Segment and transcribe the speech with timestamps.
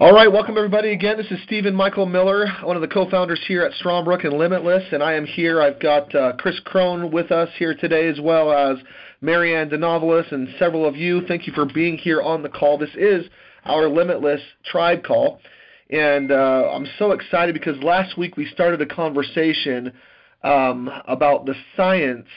[0.00, 1.16] All right, welcome everybody again.
[1.16, 5.02] This is Stephen Michael Miller, one of the co-founders here at Strongbrook and Limitless, and
[5.02, 5.60] I am here.
[5.60, 8.78] I've got uh, Chris Crone with us here today, as well as
[9.20, 11.26] Marianne DeNovelis and several of you.
[11.26, 12.78] Thank you for being here on the call.
[12.78, 13.24] This is
[13.64, 15.40] our Limitless Tribe call,
[15.90, 19.92] and uh, I'm so excited because last week we started a conversation
[20.44, 22.28] um, about the science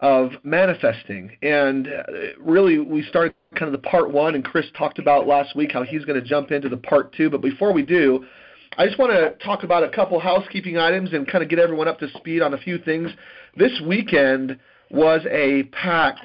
[0.00, 1.30] of manifesting.
[1.42, 2.02] And uh,
[2.38, 5.82] really, we started kind of the part one, and Chris talked about last week how
[5.82, 7.30] he's going to jump into the part two.
[7.30, 8.24] But before we do,
[8.76, 11.88] I just want to talk about a couple housekeeping items and kind of get everyone
[11.88, 13.10] up to speed on a few things.
[13.56, 14.58] This weekend
[14.90, 16.20] was a packed,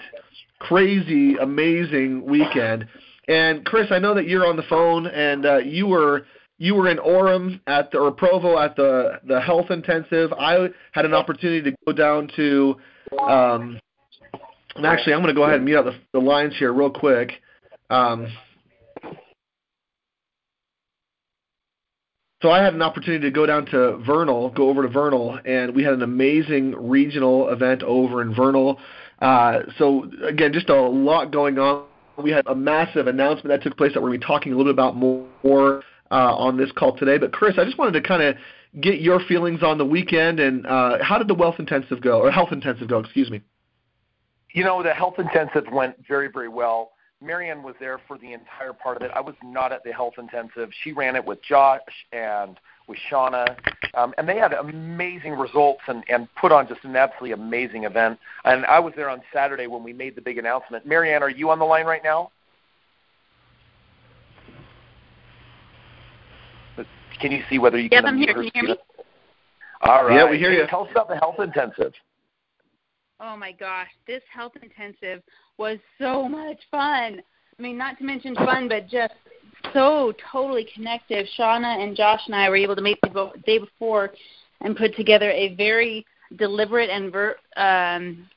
[0.59, 2.88] crazy, amazing weekend.
[3.27, 6.26] And Chris, I know that you're on the phone, and uh, you were
[6.57, 10.34] you were in Orem at the or Provo at the the health intensive.
[10.34, 12.76] I had an opportunity to go down to
[13.20, 13.79] um,
[14.75, 16.89] and actually, I'm going to go ahead and mute out the, the lines here real
[16.89, 17.34] quick.
[17.89, 18.27] Um,
[22.41, 25.76] so I had an opportunity to go down to Vernal, go over to Vernal, and
[25.76, 28.79] we had an amazing regional event over in Vernal.
[29.20, 31.85] Uh, so again, just a lot going on.
[32.18, 34.57] We had a massive announcement that took place that we're going to be talking a
[34.57, 37.18] little bit about more uh, on this call today.
[37.18, 38.35] But Chris, I just wanted to kind of
[38.80, 42.32] get your feelings on the weekend and uh, how did the wealth intensive go or
[42.32, 43.00] health intensive go?
[43.00, 43.41] Excuse me.
[44.54, 46.92] You know, the health intensive went very, very well.
[47.22, 49.12] Marianne was there for the entire part of it.
[49.14, 50.70] I was not at the health intensive.
[50.84, 53.55] She ran it with Josh and with Shauna,
[53.94, 58.20] um, and they had amazing results and, and put on just an absolutely amazing event.
[58.44, 60.86] And I was there on Saturday when we made the big announcement.
[60.86, 62.32] Marianne, are you on the line right now?
[67.22, 68.06] Can you see whether you yep, can?
[68.06, 68.34] I'm here.
[68.34, 68.75] Can you hear me?
[69.81, 70.16] All right.
[70.16, 70.66] Yeah, we hear you.
[70.68, 71.94] Tell us about the health intensive.
[73.19, 75.22] Oh my gosh, this health intensive
[75.58, 77.22] was so much fun.
[77.58, 79.14] I mean, not to mention fun, but just
[79.74, 81.28] so totally connective.
[81.38, 84.12] Shauna and Josh and I were able to meet the day before
[84.62, 86.03] and put together a very
[86.38, 88.28] deliberate and ver- um,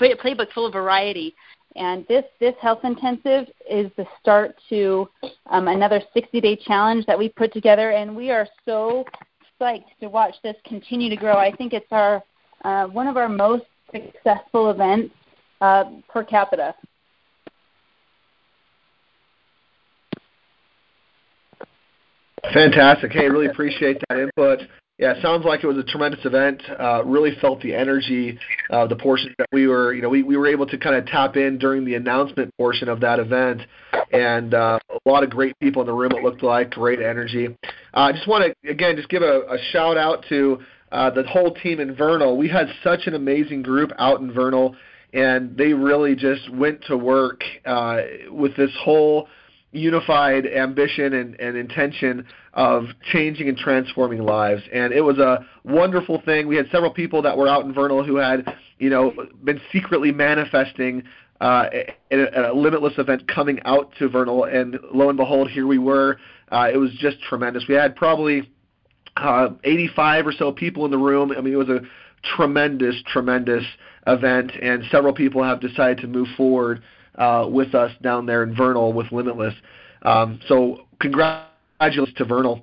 [0.00, 1.34] playbook full of variety.
[1.76, 5.08] And this, this health intensive is the start to
[5.50, 9.04] um, another 60 day challenge that we put together, and we are so
[9.60, 11.36] psyched to watch this continue to grow.
[11.36, 12.22] I think it's our
[12.64, 15.14] uh, one of our most successful events
[15.60, 16.74] uh, per capita.
[22.52, 23.12] Fantastic.
[23.12, 24.60] Hey, really appreciate that input.
[24.98, 26.62] Yeah, it sounds like it was a tremendous event.
[26.80, 28.38] Uh, really felt the energy,
[28.70, 31.04] uh, the portion that we were, you know, we, we were able to kind of
[31.04, 33.60] tap in during the announcement portion of that event,
[34.10, 36.12] and uh, a lot of great people in the room.
[36.12, 37.48] It looked like great energy.
[37.66, 40.60] Uh, I just want to again just give a, a shout out to
[40.92, 42.38] uh, the whole team in Vernal.
[42.38, 44.76] We had such an amazing group out in Vernal,
[45.12, 49.28] and they really just went to work uh, with this whole
[49.76, 54.62] unified ambition and, and intention of changing and transforming lives.
[54.72, 56.48] And it was a wonderful thing.
[56.48, 59.12] We had several people that were out in Vernal who had, you know,
[59.44, 61.04] been secretly manifesting
[61.40, 61.68] uh,
[62.10, 65.78] at, a, a limitless event coming out to Vernal, and lo and behold, here we
[65.78, 66.18] were.
[66.50, 67.64] Uh, it was just tremendous.
[67.68, 68.50] We had probably
[69.16, 71.32] uh, 85 or so people in the room.
[71.36, 71.80] I mean, it was a
[72.36, 73.64] tremendous, tremendous
[74.06, 76.82] event, and several people have decided to move forward
[77.50, 79.54] with us down there in Vernal with Limitless.
[80.02, 82.62] Um, so congratulations to Vernal.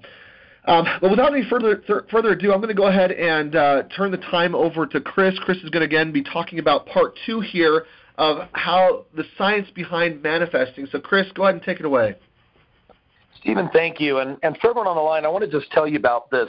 [0.65, 3.83] Um, but without any further th- further ado, I'm going to go ahead and uh,
[3.95, 5.37] turn the time over to Chris.
[5.39, 7.85] Chris is going to again be talking about part two here
[8.17, 10.87] of how the science behind manifesting.
[10.91, 12.15] So, Chris, go ahead and take it away.
[13.41, 14.19] Stephen, thank you.
[14.19, 16.47] And, and for everyone on the line, I want to just tell you about this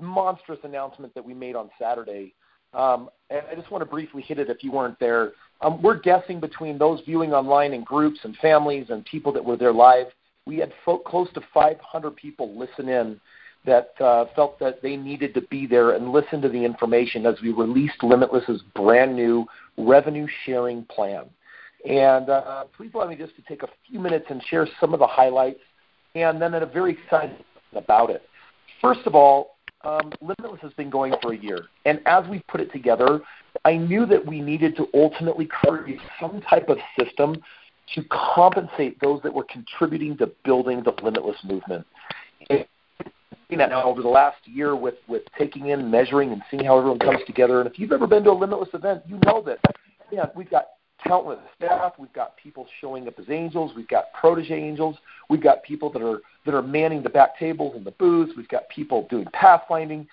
[0.00, 2.34] monstrous announcement that we made on Saturday.
[2.72, 5.32] Um, and I just want to briefly hit it if you weren't there.
[5.62, 9.56] Um, we're guessing between those viewing online in groups and families and people that were
[9.56, 10.06] there live,
[10.46, 10.72] we had
[11.06, 13.20] close to 500 people listen in
[13.66, 17.34] that uh, felt that they needed to be there and listen to the information as
[17.42, 21.26] we released Limitless's brand new revenue sharing plan.
[21.88, 25.00] And uh, please allow me just to take a few minutes and share some of
[25.00, 25.60] the highlights,
[26.14, 28.22] and then a very excited about it.
[28.80, 32.60] First of all, um, Limitless has been going for a year, and as we put
[32.60, 33.20] it together,
[33.64, 37.36] I knew that we needed to ultimately create some type of system
[37.94, 41.86] to compensate those that were contributing to building the Limitless movement.
[42.48, 42.64] And
[43.50, 47.18] now over the last year with, with taking in, measuring, and seeing how everyone comes
[47.26, 47.60] together.
[47.60, 49.58] And if you've ever been to a Limitless event, you know that
[50.12, 50.66] yeah, we've got
[51.06, 51.94] countless staff.
[51.98, 53.72] We've got people showing up as angels.
[53.74, 54.96] We've got protege angels.
[55.28, 58.32] We've got people that are that are manning the back tables and the booths.
[58.36, 60.06] We've got people doing pathfinding,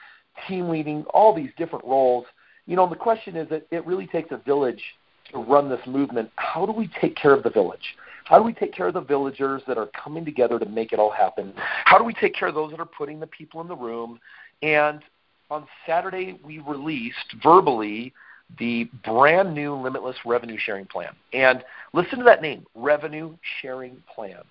[0.48, 2.26] team leading, all these different roles.
[2.68, 4.84] You know, the question is that it really takes a village
[5.32, 6.30] to run this movement.
[6.36, 7.96] How do we take care of the village?
[8.26, 11.00] How do we take care of the villagers that are coming together to make it
[11.00, 11.54] all happen?
[11.86, 14.20] How do we take care of those that are putting the people in the room?
[14.62, 15.02] And
[15.50, 18.14] on Saturday, we released verbally
[18.60, 21.14] the brand new Limitless Revenue Sharing Plan.
[21.32, 24.42] And listen to that name, Revenue Sharing Plan.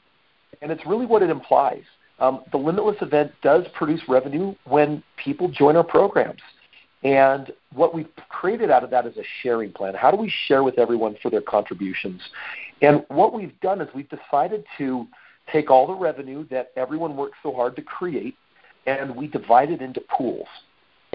[0.63, 1.83] And it's really what it implies.
[2.19, 6.41] Um, the Limitless event does produce revenue when people join our programs.
[7.07, 9.95] And what we've created out of that is a sharing plan.
[9.95, 12.21] How do we share with everyone for their contributions?
[12.83, 15.07] And what we've done is we've decided to
[15.53, 18.35] take all the revenue that everyone worked so hard to create
[18.89, 20.49] and we divide it into pools.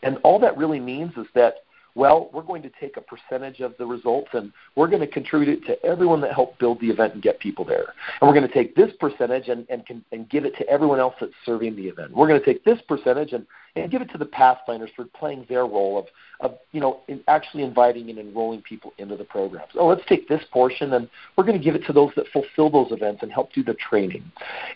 [0.01, 1.55] And all that really means is that
[1.95, 5.49] well, we're going to take a percentage of the results and we're going to contribute
[5.49, 7.93] it to everyone that helped build the event and get people there.
[8.19, 11.15] And we're going to take this percentage and, and, and give it to everyone else
[11.19, 12.15] that's serving the event.
[12.15, 13.45] We're going to take this percentage and,
[13.75, 16.05] and give it to the pathfinders for playing their role of,
[16.39, 19.71] of you know, actually inviting and enrolling people into the programs.
[19.75, 22.69] Oh, let's take this portion and we're going to give it to those that fulfill
[22.69, 24.31] those events and help do the training.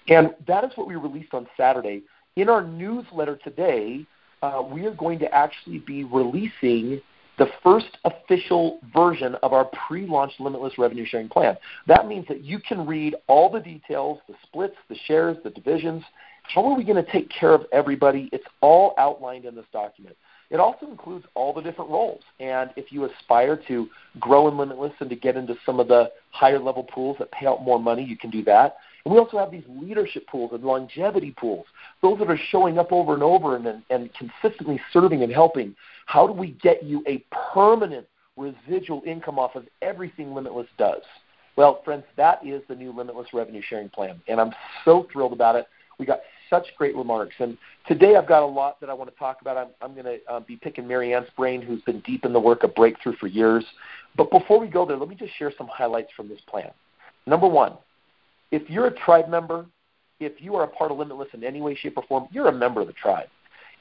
[0.09, 2.03] And that is what we released on Saturday.
[2.35, 4.05] In our newsletter today,
[4.45, 7.01] uh, we are going to actually be releasing
[7.37, 11.57] the first official version of our pre-launch limitless revenue sharing plan.
[11.87, 16.03] That means that you can read all the details, the splits, the shares, the divisions.
[16.43, 18.29] How are we going to take care of everybody?
[18.31, 20.15] It's all outlined in this document.
[20.51, 22.21] It also includes all the different roles.
[22.39, 23.89] And if you aspire to
[24.19, 27.47] grow in Limitless and to get into some of the higher level pools that pay
[27.47, 28.77] out more money, you can do that.
[29.05, 31.65] And we also have these leadership pools and longevity pools,
[32.01, 35.75] those that are showing up over and over and, and consistently serving and helping.
[36.07, 37.23] How do we get you a
[37.53, 41.03] permanent residual income off of everything Limitless does?
[41.55, 44.51] Well, friends, that is the new Limitless Revenue Sharing Plan, and I'm
[44.83, 45.67] so thrilled about it.
[45.97, 46.19] We got
[46.49, 49.55] such great remarks, and today I've got a lot that I want to talk about.
[49.55, 52.63] I'm, I'm going to uh, be picking Marianne's brain, who's been deep in the work
[52.63, 53.63] of Breakthrough for years.
[54.17, 56.71] But before we go there, let me just share some highlights from this plan.
[57.25, 57.77] Number one,
[58.51, 59.65] if you're a tribe member,
[60.19, 62.53] if you are a part of Limitless in any way, shape, or form, you're a
[62.53, 63.27] member of the tribe.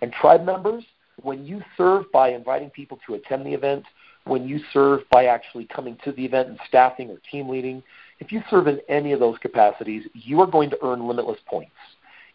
[0.03, 0.85] And tribe members,
[1.23, 3.85] when you serve by inviting people to attend the event,
[4.25, 7.83] when you serve by actually coming to the event and staffing or team leading,
[8.21, 11.73] if you serve in any of those capacities, you are going to earn limitless points.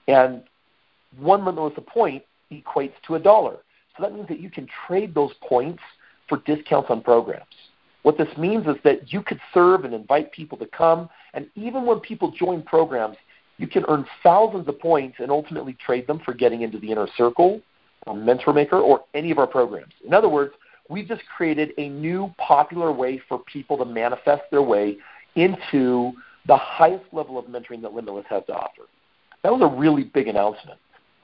[0.07, 0.43] And
[1.17, 3.57] one limitless point equates to a dollar.
[3.97, 5.81] So that means that you can trade those points
[6.27, 7.43] for discounts on programs.
[8.03, 11.85] What this means is that you could serve and invite people to come, and even
[11.85, 13.17] when people join programs,
[13.57, 17.07] you can earn thousands of points and ultimately trade them for getting into the inner
[17.17, 17.61] circle,
[18.07, 19.93] or Mentor Maker, or any of our programs.
[20.05, 20.53] In other words,
[20.87, 24.97] we've just created a new popular way for people to manifest their way
[25.35, 26.13] into
[26.47, 28.83] the highest level of mentoring that Limitless has to offer.
[29.43, 30.79] That was a really big announcement.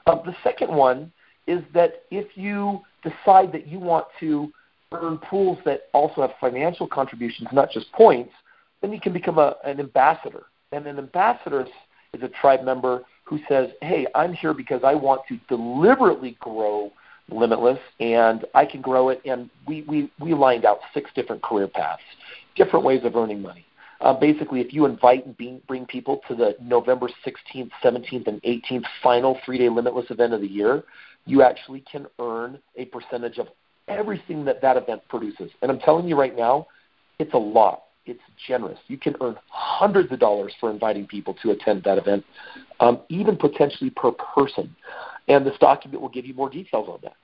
[0.06, 1.10] Uh, the second one
[1.46, 4.52] is that if you decide that you want to
[4.92, 8.32] earn pools that also have financial contributions, not just points,
[8.80, 10.44] then you can become a, an ambassador.
[10.72, 11.66] And an ambassador
[12.12, 16.92] is a tribe member who says, hey, I'm here because I want to deliberately grow
[17.28, 19.20] Limitless, and I can grow it.
[19.24, 22.02] And we, we, we lined out six different career paths,
[22.54, 23.66] different ways of earning money.
[24.00, 28.40] Uh, basically, if you invite and be, bring people to the November 16th, 17th, and
[28.42, 30.84] 18th final three day Limitless event of the year,
[31.24, 33.48] you actually can earn a percentage of
[33.88, 35.50] everything that that event produces.
[35.62, 36.66] And I'm telling you right now,
[37.18, 37.84] it's a lot.
[38.04, 38.78] It's generous.
[38.86, 42.24] You can earn hundreds of dollars for inviting people to attend that event,
[42.78, 44.74] um, even potentially per person.
[45.28, 47.16] And this document will give you more details on that.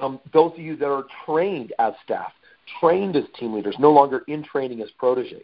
[0.00, 2.32] Um, those of you that are trained as staff,
[2.80, 5.42] trained as team leaders, no longer in training as proteges,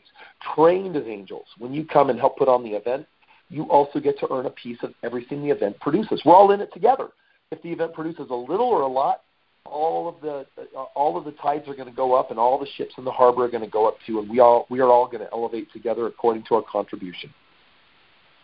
[0.55, 3.07] trained as angels, when you come and help put on the event,
[3.49, 6.23] you also get to earn a piece of everything the event produces.
[6.25, 7.09] We're all in it together.
[7.51, 9.23] If the event produces a little or a lot,
[9.67, 12.59] all of the uh, all of the tides are going to go up, and all
[12.59, 14.81] the ships in the harbor are going to go up too, and we all we
[14.81, 17.33] are all going to elevate together according to our contribution.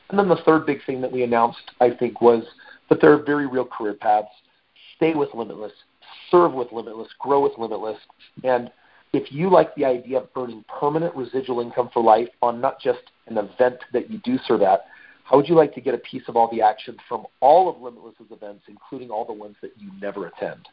[0.09, 2.43] And then the third big thing that we announced, I think, was
[2.89, 4.29] that there are very real career paths.
[4.97, 5.73] Stay with Limitless,
[6.31, 7.99] serve with Limitless, grow with Limitless,
[8.43, 8.71] and
[9.13, 13.01] if you like the idea of earning permanent residual income for life on not just
[13.27, 14.87] an event that you do serve at,
[15.25, 17.81] how would you like to get a piece of all the action from all of
[17.81, 20.69] Limitless's events, including all the ones that you never attend?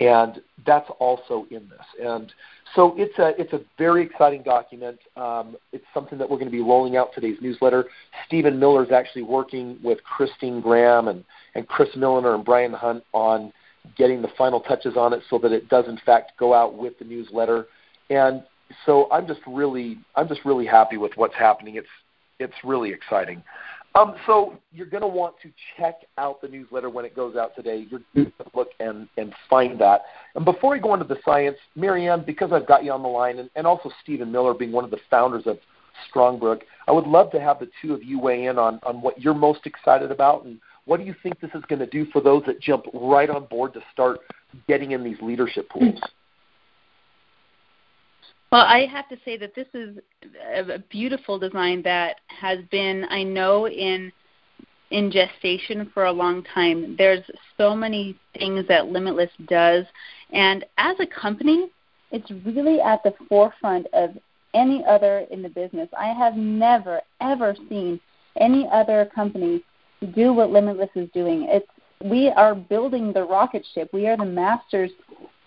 [0.00, 1.86] And that's also in this.
[2.02, 2.32] And
[2.74, 4.98] so it's a it's a very exciting document.
[5.16, 7.86] Um, it's something that we're going to be rolling out today's newsletter.
[8.26, 11.24] Stephen Miller is actually working with Christine Graham and
[11.54, 13.52] and Chris Milliner and Brian Hunt on
[13.96, 16.98] getting the final touches on it so that it does in fact go out with
[16.98, 17.66] the newsletter.
[18.10, 18.42] And
[18.86, 21.76] so I'm just really I'm just really happy with what's happening.
[21.76, 21.86] It's
[22.40, 23.42] it's really exciting.
[23.96, 27.54] Um, so you're going to want to check out the newsletter when it goes out
[27.54, 27.86] today.
[27.88, 30.02] You're going to look and, and find that.
[30.34, 33.38] And before we go into the science, Marianne, because I've got you on the line,
[33.38, 35.58] and, and also Stephen Miller being one of the founders of
[36.10, 36.62] Strongbrook.
[36.88, 39.34] I would love to have the two of you weigh in on, on what you're
[39.34, 42.42] most excited about and what do you think this is going to do for those
[42.46, 44.18] that jump right on board to start
[44.68, 46.00] getting in these leadership pools?
[48.54, 49.98] Well, I have to say that this is
[50.68, 54.12] a beautiful design that has been, I know, in
[54.92, 56.94] in gestation for a long time.
[56.96, 57.24] There's
[57.58, 59.86] so many things that Limitless does,
[60.32, 61.68] and as a company,
[62.12, 64.10] it's really at the forefront of
[64.54, 65.88] any other in the business.
[65.98, 67.98] I have never ever seen
[68.38, 69.64] any other company
[70.14, 71.48] do what Limitless is doing.
[71.48, 71.66] It's
[72.04, 73.90] we are building the rocket ship.
[73.92, 74.92] We are the masters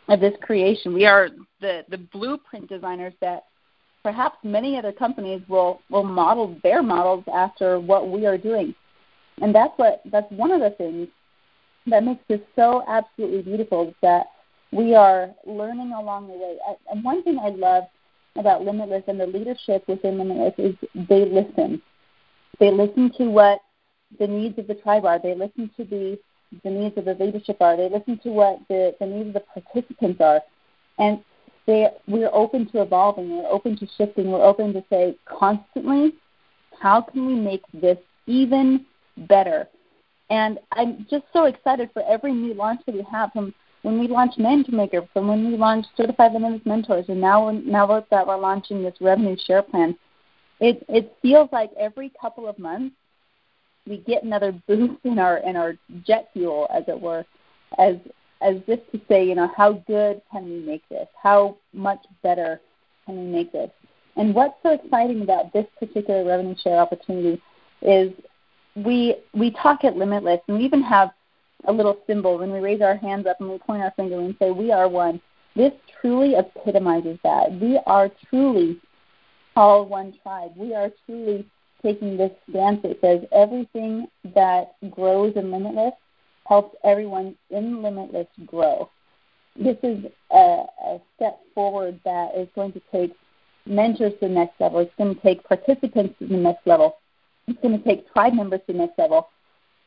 [0.08, 0.94] of this creation.
[0.94, 1.30] We are
[1.62, 3.46] the, the blueprint designers that
[4.04, 8.74] perhaps many other companies will, will model their models after what we are doing.
[9.42, 11.08] And that's what that's one of the things
[11.88, 14.28] that makes this so absolutely beautiful is that
[14.72, 16.58] we are learning along the way.
[16.92, 17.84] And one thing I love
[18.36, 20.76] about Limitless and the leadership within Limitless is
[21.08, 21.82] they listen.
[22.60, 23.60] They listen to what
[24.20, 25.20] the needs of the tribe are.
[25.20, 26.18] They listen to the
[26.64, 27.76] the needs of the leadership are.
[27.76, 30.42] They listen to what the, the needs of the participants are.
[30.98, 31.24] And
[31.66, 33.30] they, we're open to evolving.
[33.38, 34.32] We're open to shifting.
[34.32, 36.14] We're open to say constantly,
[36.80, 38.86] how can we make this even
[39.18, 39.68] better?
[40.30, 44.08] And I'm just so excited for every new launch that we have from when we
[44.08, 48.38] launched Mentor Maker, from when we launched Certified Limitless Mentors, and now now that we're
[48.38, 49.96] launching this revenue share plan.
[50.60, 52.96] It it feels like every couple of months
[53.88, 55.76] we get another boost in our in our
[56.06, 57.26] jet fuel, as it were,
[57.78, 57.96] as
[58.42, 61.08] as just to say, you know, how good can we make this?
[61.22, 62.62] How much better
[63.06, 63.72] can we make this?
[64.16, 67.42] And what's so exciting about this particular revenue share opportunity
[67.82, 68.12] is
[68.76, 71.10] we we talk at Limitless, and we even have
[71.66, 74.36] a little symbol when we raise our hands up and we point our finger and
[74.40, 75.20] say we are one.
[75.56, 77.52] This truly epitomizes that.
[77.60, 78.80] We are truly
[79.56, 80.52] all one tribe.
[80.56, 81.46] We are truly
[81.82, 85.94] taking this stance that says everything that grows in Limitless
[86.48, 88.90] helps everyone in Limitless grow.
[89.56, 93.14] This is a, a step forward that is going to take
[93.66, 94.80] mentors to the next level.
[94.80, 96.98] It's going to take participants to the next level.
[97.48, 99.30] It's going to take tribe members to the next level.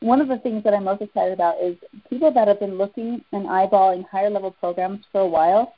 [0.01, 1.77] One of the things that I'm most excited about is
[2.09, 5.73] people that have been looking and eyeballing higher level programs for a while,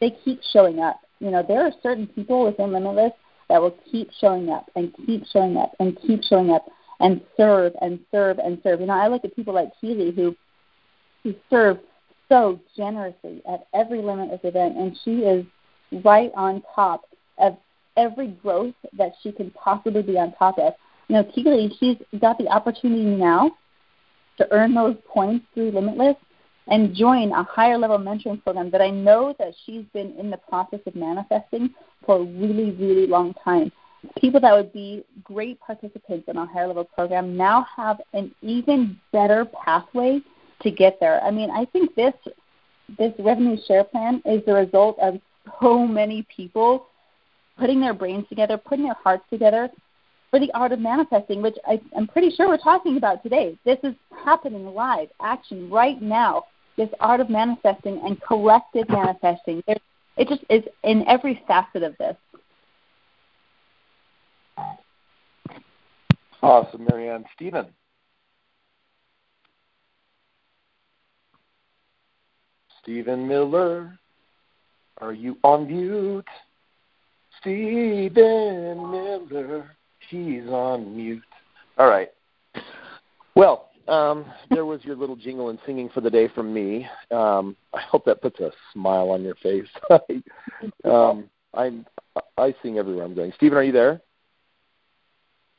[0.00, 1.00] they keep showing up.
[1.20, 3.12] You know, there are certain people within Limitless
[3.48, 6.66] that will keep showing up and keep showing up and keep showing up
[7.00, 8.80] and serve and serve and serve.
[8.80, 10.36] You know, I look at people like Keely who
[11.22, 11.78] who serve
[12.28, 15.44] so generously at every limitless event and she is
[16.04, 17.04] right on top
[17.38, 17.56] of
[17.96, 20.74] every growth that she can possibly be on top of.
[21.08, 23.52] You know, Keely, she's got the opportunity now
[24.38, 26.16] to earn those points through Limitless
[26.68, 30.36] and join a higher level mentoring program that I know that she's been in the
[30.36, 31.70] process of manifesting
[32.04, 33.70] for a really, really long time.
[34.18, 38.98] People that would be great participants in our higher level program now have an even
[39.12, 40.20] better pathway
[40.62, 41.22] to get there.
[41.22, 42.14] I mean, I think this
[42.98, 45.18] this revenue share plan is the result of
[45.60, 46.86] so many people
[47.58, 49.68] putting their brains together, putting their hearts together
[50.30, 53.58] for the art of manifesting, which I, I'm pretty sure we're talking about today.
[53.64, 53.94] This is
[54.24, 56.44] happening live, action right now
[56.76, 59.62] this art of manifesting and collective manifesting.
[59.66, 59.80] It,
[60.16, 62.16] it just is in every facet of this.
[66.42, 67.24] Awesome, Marianne.
[67.34, 67.66] Stephen.
[72.82, 73.98] Stephen Miller,
[74.98, 76.24] are you on mute?
[77.40, 79.76] Stephen Miller,
[80.08, 81.22] he's on mute.
[81.78, 82.10] All right.
[83.34, 86.86] Well, um, there was your little jingle and singing for the day from me.
[87.10, 89.68] Um, I hope that puts a smile on your face.
[90.84, 91.86] um, I'm
[92.36, 93.32] I sing everywhere I'm going.
[93.36, 94.00] Stephen, are you there?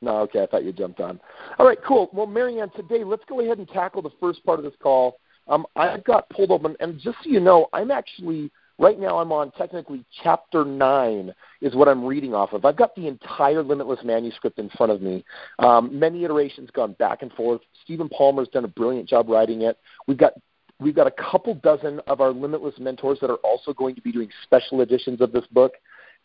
[0.01, 1.19] No, okay, I thought you jumped on.
[1.57, 2.09] All right, cool.
[2.13, 5.19] Well, Marianne, today let's go ahead and tackle the first part of this call.
[5.47, 9.31] Um, I've got pulled open, and just so you know, I'm actually Right now, I'm
[9.31, 12.63] on technically chapter nine is what I'm reading off of.
[12.63, 15.25] I've got the entire Limitless manuscript in front of me.
[15.57, 17.61] Um, many iterations gone back and forth.
[17.83, 19.79] Stephen Palmer's done a brilliant job writing it.
[20.07, 20.33] We've got
[20.79, 24.11] we've got a couple dozen of our Limitless mentors that are also going to be
[24.11, 25.73] doing special editions of this book,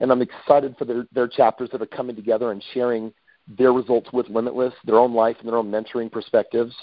[0.00, 3.14] and I'm excited for their their chapters that are coming together and sharing
[3.48, 6.74] their results with Limitless, their own life and their own mentoring perspectives.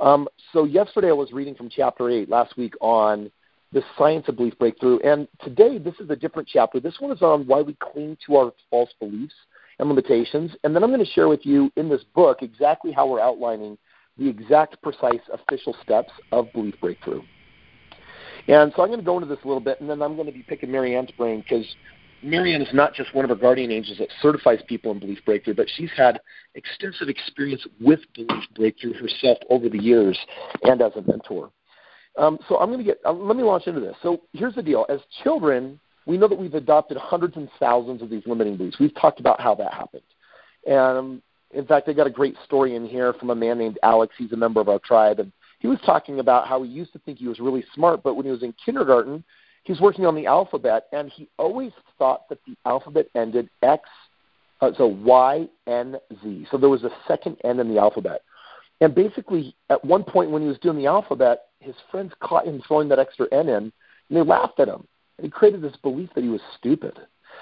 [0.00, 3.30] Um, so yesterday I was reading from chapter eight last week on
[3.72, 4.98] the science of belief breakthrough.
[5.00, 6.80] And today, this is a different chapter.
[6.80, 9.34] This one is on why we cling to our false beliefs
[9.78, 10.52] and limitations.
[10.62, 13.78] And then I'm going to share with you in this book exactly how we're outlining
[14.18, 17.22] the exact, precise, official steps of belief breakthrough.
[18.48, 20.26] And so I'm going to go into this a little bit, and then I'm going
[20.26, 21.64] to be picking Marianne's brain because
[22.22, 25.54] Marianne is not just one of our guardian angels that certifies people in Belief Breakthrough,
[25.54, 26.20] but she's had
[26.54, 30.18] extensive experience with Belief Breakthrough herself over the years
[30.62, 31.50] and as a mentor.
[32.18, 32.98] Um, so I'm going to get.
[33.04, 33.96] Uh, let me launch into this.
[34.02, 38.10] So here's the deal: as children, we know that we've adopted hundreds and thousands of
[38.10, 38.78] these limiting beliefs.
[38.78, 40.02] We've talked about how that happened,
[40.66, 43.78] and um, in fact, I got a great story in here from a man named
[43.82, 44.14] Alex.
[44.18, 46.98] He's a member of our tribe, and he was talking about how he used to
[47.00, 49.22] think he was really smart, but when he was in kindergarten,
[49.64, 53.88] he was working on the alphabet, and he always thought that the alphabet ended X,
[54.60, 56.46] uh, so Y N Z.
[56.50, 58.22] So there was a second N in the alphabet.
[58.82, 62.60] And basically, at one point when he was doing the alphabet, his friends caught him
[62.66, 63.72] throwing that extra N in, and
[64.10, 64.88] they laughed at him.
[65.16, 66.98] And he created this belief that he was stupid.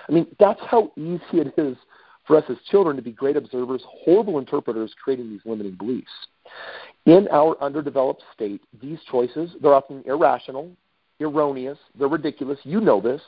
[0.06, 1.78] I mean, that's how easy it is
[2.26, 6.10] for us as children to be great observers, horrible interpreters, creating these limiting beliefs.
[7.06, 10.70] In our underdeveloped state, these choices, they're often irrational,
[11.22, 12.58] erroneous, they're ridiculous.
[12.64, 13.22] You know this.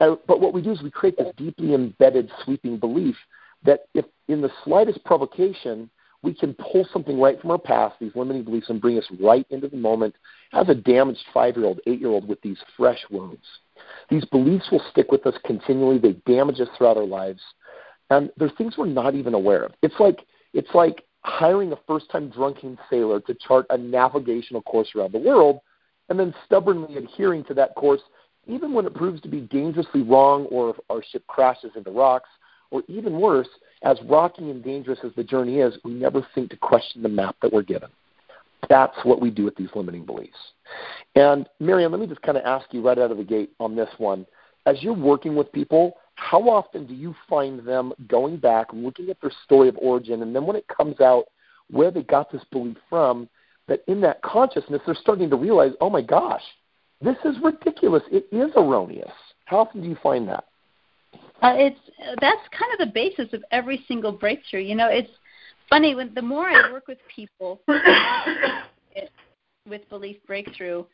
[0.00, 3.16] Uh, but what we do is we create this deeply embedded, sweeping belief
[3.64, 5.88] that if in the slightest provocation,
[6.26, 9.46] we can pull something right from our past, these limiting beliefs, and bring us right
[9.50, 10.12] into the moment
[10.52, 13.44] as a damaged five year old, eight year old with these fresh wounds.
[14.10, 15.98] These beliefs will stick with us continually.
[15.98, 17.40] They damage us throughout our lives.
[18.10, 19.72] And they're things we're not even aware of.
[19.82, 24.88] It's like it's like hiring a first time drunken sailor to chart a navigational course
[24.96, 25.60] around the world
[26.08, 28.00] and then stubbornly adhering to that course
[28.46, 32.28] even when it proves to be dangerously wrong or our ship crashes into rocks,
[32.70, 33.48] or even worse,
[33.82, 37.36] as rocky and dangerous as the journey is, we never think to question the map
[37.42, 37.90] that we're given.
[38.68, 40.36] That's what we do with these limiting beliefs.
[41.14, 43.76] And Marianne, let me just kind of ask you right out of the gate on
[43.76, 44.26] this one.
[44.64, 49.20] As you're working with people, how often do you find them going back, looking at
[49.20, 51.26] their story of origin, and then when it comes out
[51.70, 53.28] where they got this belief from,
[53.68, 56.42] that in that consciousness they're starting to realize, oh my gosh,
[57.00, 58.02] this is ridiculous.
[58.10, 59.12] It is erroneous.
[59.44, 60.44] How often do you find that?
[61.42, 61.80] Uh, it's
[62.20, 64.60] that's kind of the basis of every single breakthrough.
[64.60, 65.10] You know, it's
[65.68, 67.60] funny when the more I work with people
[69.68, 70.84] with belief breakthrough,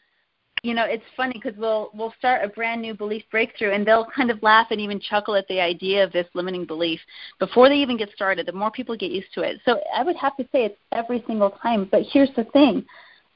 [0.62, 4.07] you know, it's funny because we'll we'll start a brand new belief breakthrough, and they'll
[4.14, 7.01] kind of laugh and even chuckle at the idea of this limiting belief
[7.40, 8.47] before they even get started.
[8.47, 11.25] The more people get used to it, so I would have to say it's every
[11.27, 11.88] single time.
[11.90, 12.85] But here's the thing: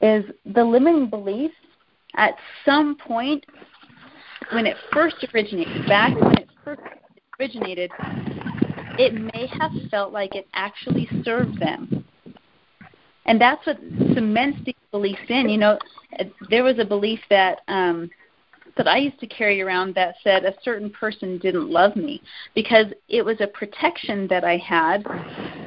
[0.01, 1.51] is the limiting belief
[2.15, 3.45] at some point
[4.53, 6.81] when it first originated, back when it first
[7.39, 7.91] originated,
[8.99, 12.05] it may have felt like it actually served them
[13.27, 13.77] and that's what
[14.15, 15.49] cements these beliefs in.
[15.49, 15.79] You know,
[16.49, 18.09] there was a belief that um,
[18.77, 22.21] that I used to carry around that said a certain person didn't love me
[22.55, 25.03] because it was a protection that I had.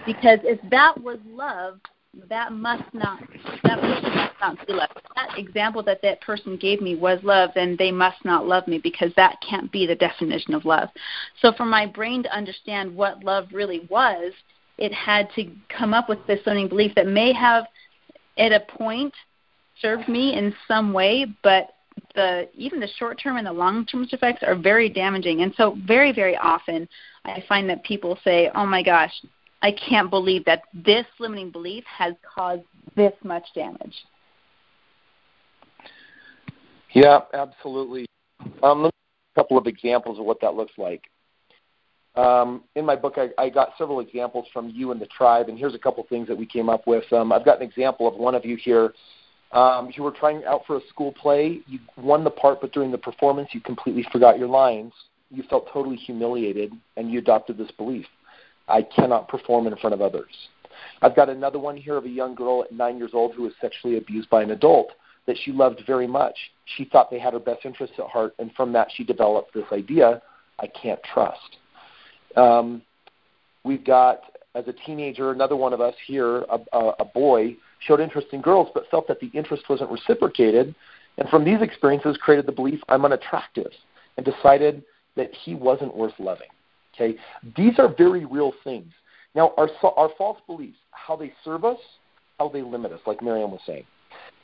[0.07, 1.81] Because if that was love,
[2.29, 3.21] that must not
[3.65, 4.91] that person must not be love.
[5.17, 8.79] That example that that person gave me was love, then they must not love me
[8.79, 10.89] because that can't be the definition of love.
[11.41, 14.33] So for my brain to understand what love really was,
[14.79, 17.67] it had to come up with this limiting belief that may have,
[18.39, 19.15] at a point,
[19.81, 21.75] served me in some way, but
[22.15, 25.43] the even the short term and the long term effects are very damaging.
[25.43, 26.89] And so, very very often,
[27.25, 29.13] I find that people say, "Oh my gosh,
[29.63, 32.63] I can't believe that this limiting belief has caused
[32.97, 33.95] this much damage."
[36.93, 38.07] Yeah, absolutely.
[38.63, 38.91] Um, a
[39.35, 41.03] couple of examples of what that looks like.
[42.17, 45.57] Um, in my book, I, I got several examples from you and the tribe, and
[45.57, 47.11] here's a couple things that we came up with.
[47.13, 48.93] Um, I've got an example of one of you here.
[49.53, 51.61] Um, you were trying out for a school play.
[51.67, 54.93] You won the part, but during the performance, you completely forgot your lines.
[55.31, 58.07] You felt totally humiliated, and you adopted this belief
[58.71, 60.31] I cannot perform in front of others.
[61.03, 63.53] I've got another one here of a young girl at nine years old who was
[63.61, 64.93] sexually abused by an adult
[65.27, 66.37] that she loved very much.
[66.77, 69.65] She thought they had her best interests at heart, and from that, she developed this
[69.73, 70.23] idea
[70.59, 71.57] I can't trust.
[72.37, 72.83] Um,
[73.65, 74.23] we've got,
[74.55, 78.41] as a teenager, another one of us here, a, a, a boy, showed interest in
[78.41, 80.75] girls but felt that the interest wasn't reciprocated,
[81.19, 83.71] and from these experiences created the belief I'm unattractive
[84.17, 84.83] and decided
[85.17, 86.49] that he wasn't worth loving.
[86.95, 87.17] Okay,
[87.57, 88.93] these are very real things.
[89.35, 91.79] Now, our our false beliefs, how they serve us,
[92.39, 93.85] how they limit us, like Miriam was saying.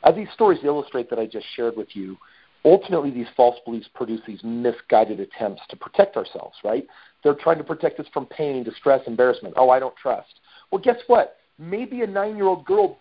[0.04, 2.16] As these stories illustrate that I just shared with you,
[2.64, 6.86] ultimately these false beliefs produce these misguided attempts to protect ourselves, right?
[7.22, 9.54] They're trying to protect us from pain, distress, embarrassment.
[9.56, 10.40] Oh, I don't trust.
[10.70, 11.36] Well, guess what?
[11.58, 12.98] Maybe a nine year old girl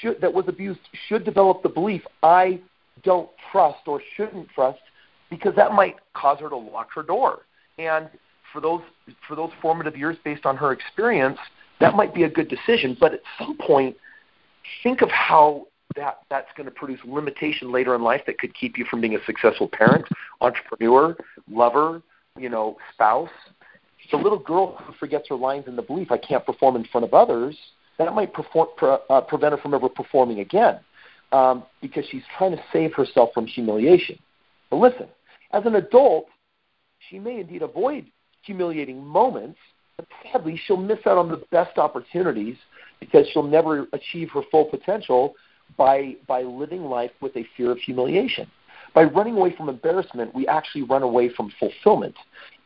[0.00, 2.60] should, that was abused should develop the belief I
[3.02, 4.80] don't trust or shouldn't trust
[5.28, 7.40] because that might cause her to lock her door.
[7.78, 8.08] And
[8.52, 8.82] for those
[9.26, 11.38] for those formative years based on her experience,
[11.80, 12.96] that might be a good decision.
[12.98, 13.96] But at some point,
[14.82, 18.78] think of how that that's going to produce limitation later in life that could keep
[18.78, 20.06] you from being a successful parent,
[20.40, 21.16] entrepreneur,
[21.50, 22.02] lover,
[22.38, 23.30] you know, spouse,
[24.10, 27.04] the little girl who forgets her lines in the belief, I can't perform in front
[27.04, 27.56] of others,
[27.98, 30.80] that might perform, pre- uh, prevent her from ever performing again
[31.32, 34.18] um, because she's trying to save herself from humiliation.
[34.70, 35.06] But listen,
[35.52, 36.26] as an adult,
[37.08, 38.06] she may indeed avoid
[38.42, 39.58] humiliating moments,
[39.96, 42.56] but sadly, she'll miss out on the best opportunities
[43.00, 45.34] because she'll never achieve her full potential
[45.76, 48.50] by, by living life with a fear of humiliation.
[48.94, 52.14] By running away from embarrassment, we actually run away from fulfillment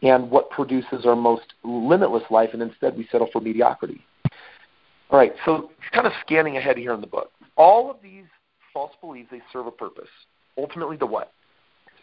[0.02, 4.00] and what produces our most limitless life, and instead we settle for mediocrity.
[5.10, 7.30] All right, so kind of scanning ahead here in the book.
[7.56, 8.24] All of these
[8.72, 10.08] false beliefs, they serve a purpose.
[10.56, 11.32] Ultimately, the what?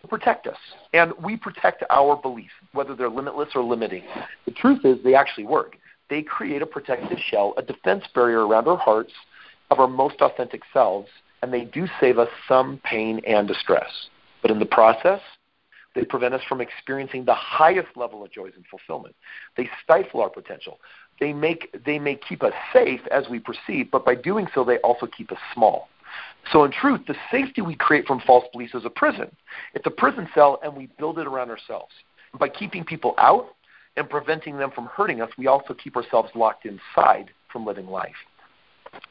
[0.09, 0.57] Protect us.
[0.93, 4.03] And we protect our beliefs, whether they're limitless or limiting.
[4.45, 5.77] The truth is, they actually work.
[6.09, 9.13] They create a protective shell, a defense barrier around our hearts
[9.69, 11.07] of our most authentic selves,
[11.41, 13.89] and they do save us some pain and distress.
[14.41, 15.21] But in the process,
[15.95, 19.15] they prevent us from experiencing the highest level of joys and fulfillment.
[19.57, 20.79] They stifle our potential.
[21.19, 24.77] They make they may keep us safe as we perceive, but by doing so, they
[24.79, 25.89] also keep us small.
[26.51, 29.27] So in truth, the safety we create from false beliefs is a prison.
[29.73, 31.91] It's a prison cell, and we build it around ourselves.
[32.39, 33.55] By keeping people out
[33.97, 38.15] and preventing them from hurting us, we also keep ourselves locked inside from living life.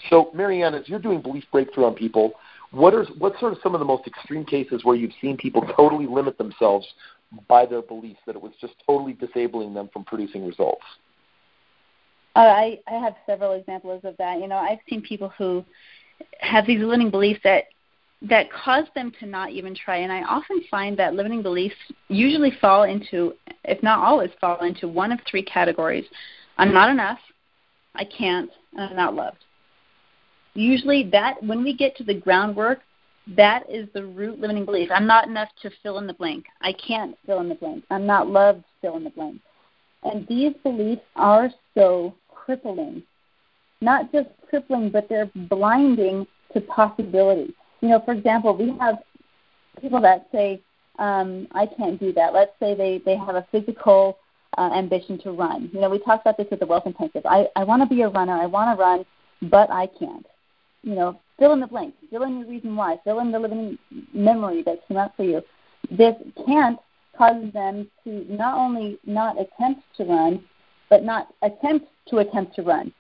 [0.09, 2.33] So, Marianne, as you're doing belief breakthrough on people,
[2.71, 5.63] what are what sort of some of the most extreme cases where you've seen people
[5.77, 6.87] totally limit themselves
[7.49, 10.85] by their beliefs that it was just totally disabling them from producing results?
[12.37, 14.41] Uh, I I have several examples of that.
[14.41, 15.65] You know, I've seen people who
[16.41, 17.65] have these limiting beliefs that
[18.23, 19.97] that cause them to not even try.
[19.99, 21.77] And I often find that limiting beliefs
[22.09, 23.33] usually fall into,
[23.65, 26.05] if not always, fall into one of three categories:
[26.59, 27.19] I'm not enough,
[27.95, 29.39] I can't, and I'm not loved.
[30.55, 32.81] Usually, that when we get to the groundwork,
[33.37, 34.91] that is the root limiting belief.
[34.93, 36.47] I'm not enough to fill in the blank.
[36.61, 37.85] I can't fill in the blank.
[37.91, 38.65] I'm not loved.
[38.81, 39.41] Fill in the blank.
[40.03, 43.03] And these beliefs are so crippling.
[43.81, 47.55] Not just crippling, but they're blinding to possibility.
[47.81, 48.99] You know, for example, we have
[49.81, 50.61] people that say,
[50.99, 52.35] um, I can't do that.
[52.35, 54.19] Let's say they, they have a physical
[54.59, 55.71] uh, ambition to run.
[55.73, 57.25] You know, we talked about this with the Wealth Intensive.
[57.25, 58.35] I, I want to be a runner.
[58.35, 59.07] I want to run,
[59.51, 60.27] but I can't.
[60.83, 61.95] You know, fill in the blank.
[62.11, 62.99] Fill in the reason why.
[63.05, 63.79] Fill in the living
[64.13, 65.43] memory that came up for you.
[65.91, 66.15] This
[66.47, 66.79] can't
[67.17, 70.43] causes them to not only not attempt to run,
[70.89, 72.93] but not attempt to attempt to run.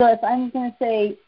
[0.00, 1.18] So if I'm going to say,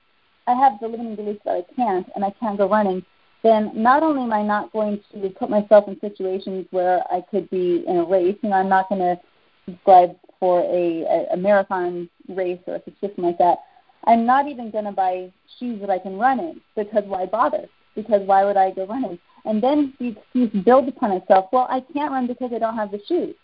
[0.47, 3.05] I have the limiting belief that I can't and I can't go running,
[3.43, 7.51] then not only am I not going to put myself in situations where I could
[7.51, 9.21] be in a race, you know, I'm not going to
[9.65, 13.59] subscribe for a, a, marathon race or a system like that.
[14.07, 17.67] I'm not even going to buy shoes that I can run in because why bother?
[17.97, 19.19] Because why would I go running?
[19.47, 21.47] And then the excuse builds upon itself.
[21.53, 23.35] Well, I can't run because I don't have the shoes.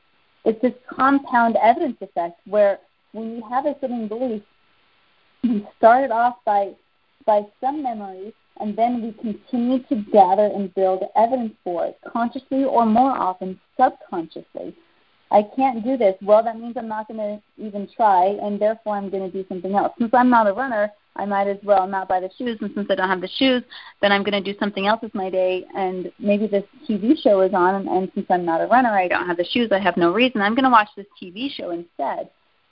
[0.44, 2.78] It's this compound evidence effect where
[3.10, 4.42] when you have a certain belief,
[5.48, 6.72] we started off by
[7.26, 12.64] by some memories and then we continue to gather and build evidence for it, consciously
[12.64, 14.74] or more often subconsciously.
[15.30, 16.14] I can't do this.
[16.22, 19.46] Well, that means I'm not going to even try, and therefore I'm going to do
[19.48, 19.92] something else.
[19.98, 22.58] Since I'm not a runner, I might as well not buy the shoes.
[22.60, 23.64] And since I don't have the shoes,
[24.00, 25.64] then I'm going to do something else with my day.
[25.76, 29.08] And maybe this TV show is on, and, and since I'm not a runner, I
[29.08, 29.70] don't have the shoes.
[29.72, 30.40] I have no reason.
[30.40, 32.30] I'm going to watch this TV show instead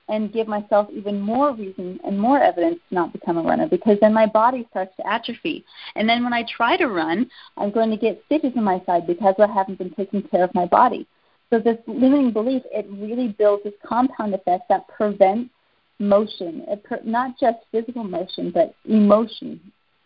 [0.09, 3.99] and give myself even more reason and more evidence to not become a runner because
[4.01, 5.64] then my body starts to atrophy.
[5.97, 9.07] And then when I try to run, I'm going to get stitches in my side
[9.07, 11.07] because I haven't been taking care of my body.
[11.51, 15.51] So this limiting belief, it really builds this compound effect that prevents
[15.99, 19.61] motion, per, not just physical motion, but emotion,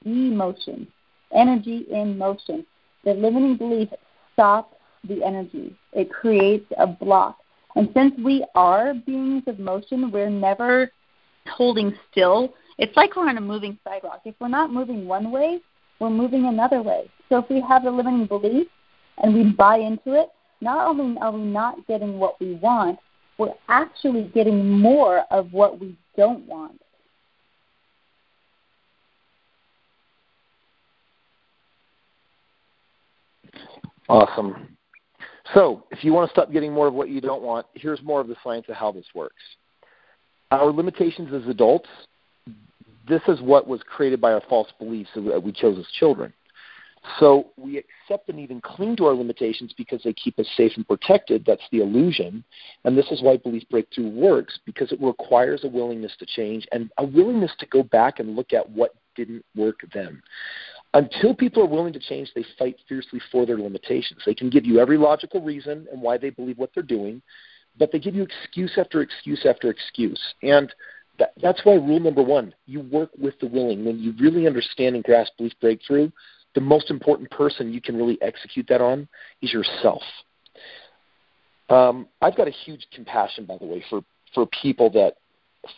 [0.05, 0.87] emotion,
[1.33, 2.65] energy in motion.
[3.05, 3.89] The limiting belief
[4.33, 5.77] stops the energy.
[5.93, 7.39] It creates a block
[7.79, 10.91] and since we are beings of motion, we're never
[11.47, 12.55] holding still.
[12.77, 14.23] It's like we're on a moving sidewalk.
[14.25, 15.61] If we're not moving one way,
[16.01, 17.09] we're moving another way.
[17.29, 18.67] So if we have a limiting belief
[19.23, 22.99] and we buy into it, not only are we not getting what we want,
[23.39, 26.81] we're actually getting more of what we don't want.
[34.09, 34.78] Awesome.
[35.55, 38.21] So, if you want to stop getting more of what you don't want, here's more
[38.21, 39.43] of the science of how this works.
[40.51, 41.89] Our limitations as adults,
[43.09, 46.33] this is what was created by our false beliefs that we chose as children.
[47.19, 50.87] So we accept and even cling to our limitations because they keep us safe and
[50.87, 51.45] protected.
[51.47, 52.45] That's the illusion.
[52.85, 56.91] And this is why belief breakthrough works, because it requires a willingness to change and
[56.99, 60.21] a willingness to go back and look at what didn't work then.
[60.95, 64.23] Until people are willing to change, they fight fiercely for their limitations.
[64.25, 67.21] They can give you every logical reason and why they believe what they're doing,
[67.79, 70.21] but they give you excuse after excuse after excuse.
[70.43, 70.73] And
[71.19, 73.85] that, that's why rule number one you work with the willing.
[73.85, 76.11] When you really understand and grasp belief breakthrough,
[76.55, 79.09] the most important person you can really execute that on
[79.43, 80.03] is yourself.
[81.69, 84.01] Um, I've got a huge compassion, by the way, for,
[84.35, 85.17] for people that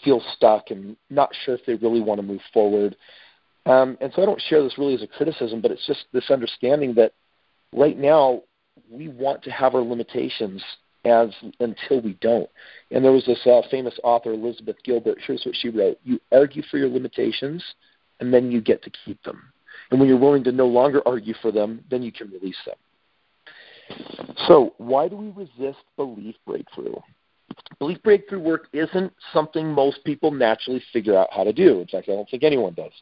[0.05, 2.96] feel stuck and not sure if they really want to move forward.
[3.66, 6.31] Um, and so I don't share this really as a criticism, but it's just this
[6.31, 7.12] understanding that
[7.73, 8.42] right now
[8.90, 10.62] we want to have our limitations
[11.05, 12.49] as until we don't.
[12.90, 15.18] And there was this uh, famous author, Elizabeth Gilbert.
[15.27, 17.64] Here's what she wrote: You argue for your limitations,
[18.20, 19.42] and then you get to keep them.
[19.90, 22.77] And when you're willing to no longer argue for them, then you can release them.
[24.46, 26.94] So, why do we resist belief breakthrough?
[27.79, 31.81] Belief breakthrough work isn't something most people naturally figure out how to do.
[31.81, 32.93] In fact, I don't think anyone does.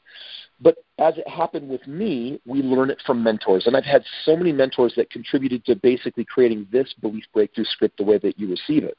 [0.61, 3.67] But as it happened with me, we learn it from mentors.
[3.67, 7.99] And I've had so many mentors that contributed to basically creating this belief breakthrough script
[7.99, 8.97] the way that you receive it.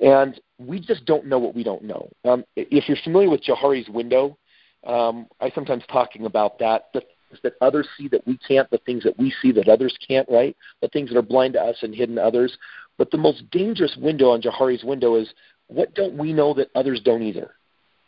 [0.00, 2.08] And we just don't know what we don't know.
[2.24, 4.36] Um, if you're familiar with Johari's window,
[4.84, 6.88] um, I sometimes talking about that.
[6.92, 7.02] The
[7.42, 10.56] that others see that we can't, the things that we see that others can't, right?
[10.80, 12.56] The things that are blind to us and hidden to others.
[12.98, 15.32] But the most dangerous window on Johari's window is
[15.68, 17.52] what don't we know that others don't either?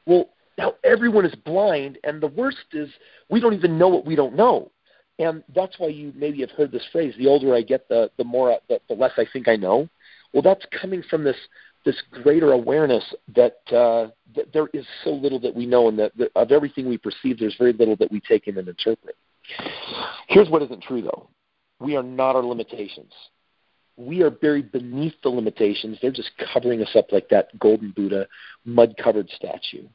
[0.06, 2.88] Well, now everyone is blind, and the worst is
[3.28, 4.70] we don't even know what we don't know.
[5.18, 8.24] And that's why you maybe have heard this phrase: the older I get, the the
[8.24, 9.88] more the, the less I think I know.
[10.32, 11.36] Well, that's coming from this
[11.84, 16.16] this greater awareness that, uh, that there is so little that we know, and that,
[16.16, 19.16] that of everything we perceive, there's very little that we take in and interpret.
[20.28, 21.28] Here's what isn't true, though:
[21.80, 23.12] we are not our limitations.
[23.96, 25.98] We are buried beneath the limitations.
[26.02, 28.26] They're just covering us up like that golden Buddha,
[28.64, 29.86] mud-covered statue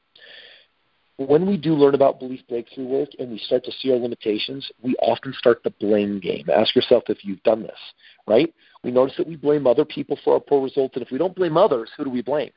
[1.19, 4.71] when we do learn about belief breakthrough work and we start to see our limitations,
[4.81, 6.49] we often start the blame game.
[6.49, 7.79] Ask yourself if you've done this,
[8.25, 8.53] right?
[8.83, 11.35] We notice that we blame other people for our poor results, and if we don't
[11.35, 12.51] blame others, who do we blame?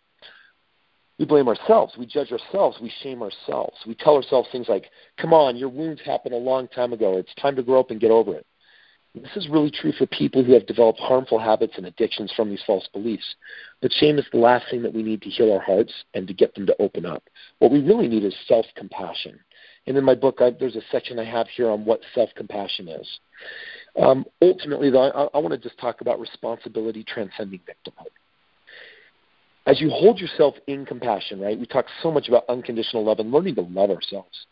[1.19, 1.95] We blame ourselves.
[1.99, 2.79] We judge ourselves.
[2.81, 3.77] We shame ourselves.
[3.87, 4.87] We tell ourselves things like,
[5.19, 7.17] come on, your wounds happened a long time ago.
[7.19, 8.47] It's time to grow up and get over it.
[9.15, 12.63] This is really true for people who have developed harmful habits and addictions from these
[12.67, 13.35] false beliefs.
[13.83, 16.33] But shame is the last thing that we need to heal our hearts and to
[16.33, 17.23] get them to open up.
[17.59, 19.39] What we really need is self compassion.
[19.87, 22.89] And in my book, I, there's a section I have here on what self compassion
[22.89, 23.07] is.
[24.01, 28.11] Um, ultimately, though, I, I want to just talk about responsibility transcending victimhood.
[29.67, 31.59] As you hold yourself in compassion, right?
[31.59, 34.47] We talk so much about unconditional love and learning to love ourselves.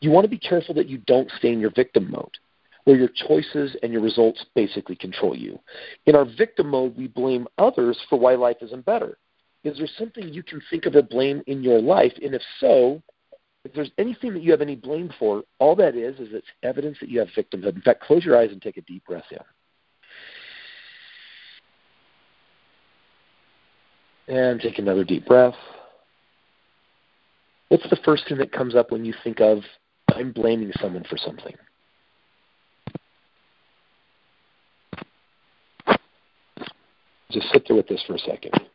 [0.00, 2.36] You want to be careful that you don't stay in your victim mode
[2.84, 5.58] where your choices and your results basically control you.
[6.06, 9.18] In our victim mode, we blame others for why life isn't better.
[9.64, 12.12] Is there something you can think of a blame in your life?
[12.22, 13.02] And if so,
[13.64, 16.98] if there's anything that you have any blame for, all that is is it's evidence
[17.00, 17.74] that you have victimhood.
[17.74, 19.38] In fact, close your eyes and take a deep breath in.
[24.34, 25.54] And take another deep breath.
[27.68, 29.58] What's the first thing that comes up when you think of
[30.08, 31.54] I'm blaming someone for something?
[37.30, 38.69] Just sit there with this for a second.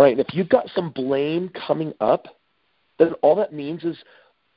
[0.00, 2.24] Right, and if you've got some blame coming up,
[2.98, 3.98] then all that means is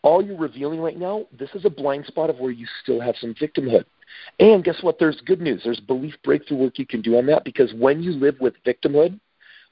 [0.01, 3.15] all you're revealing right now, this is a blind spot of where you still have
[3.19, 3.83] some victimhood.
[4.39, 4.99] And guess what?
[4.99, 5.59] There's good news.
[5.65, 9.19] There's belief breakthrough work you can do on that because when you live with victimhood,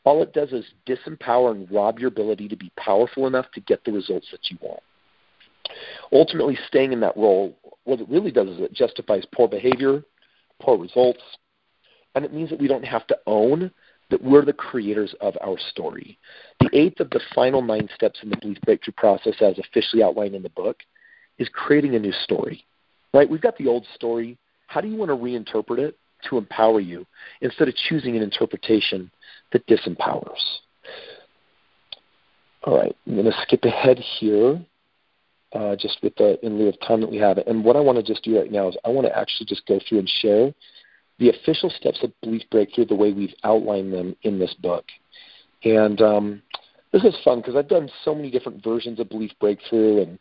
[0.03, 3.81] all it does is disempower and rob your ability to be powerful enough to get
[3.85, 4.83] the results that you want.
[6.11, 10.03] Ultimately, staying in that role, what it really does is it justifies poor behavior,
[10.59, 11.21] poor results,
[12.13, 13.71] and it means that we don't have to own
[14.11, 16.19] that we're the creators of our story.
[16.59, 20.35] The eighth of the final nine steps in the belief breakthrough process, as officially outlined
[20.35, 20.77] in the book,
[21.39, 22.63] is creating a new story.
[23.13, 23.29] Right?
[23.29, 24.37] We've got the old story.
[24.67, 25.97] How do you want to reinterpret it
[26.29, 27.05] to empower you
[27.41, 29.09] instead of choosing an interpretation
[29.51, 30.39] that disempowers?
[32.63, 34.61] All right, I'm going to skip ahead here,
[35.53, 37.39] uh, just with the in lieu of time that we have.
[37.39, 39.65] And what I want to just do right now is I want to actually just
[39.65, 40.53] go through and share
[41.21, 44.85] the official steps of belief breakthrough the way we've outlined them in this book.
[45.63, 46.41] And um,
[46.91, 50.19] this is fun because I've done so many different versions of belief breakthrough and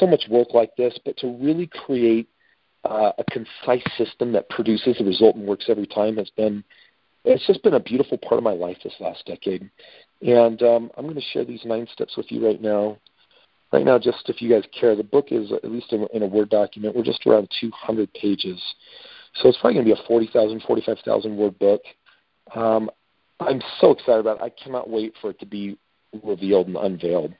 [0.00, 2.28] so much work like this, but to really create
[2.84, 6.64] uh, a concise system that produces the result and works every time has been
[7.24, 9.68] it's just been a beautiful part of my life this last decade.
[10.22, 12.96] And um, I'm going to share these nine steps with you right now.
[13.70, 16.26] Right now, just if you guys care, the book is at least in, in a
[16.26, 16.96] Word document.
[16.96, 18.62] We're just around 200 pages.
[19.40, 21.82] So it's probably going to be a 40,000, 45,000 word book.
[22.54, 22.90] Um,
[23.40, 24.42] I'm so excited about it.
[24.42, 25.78] I cannot wait for it to be
[26.24, 27.34] revealed and unveiled.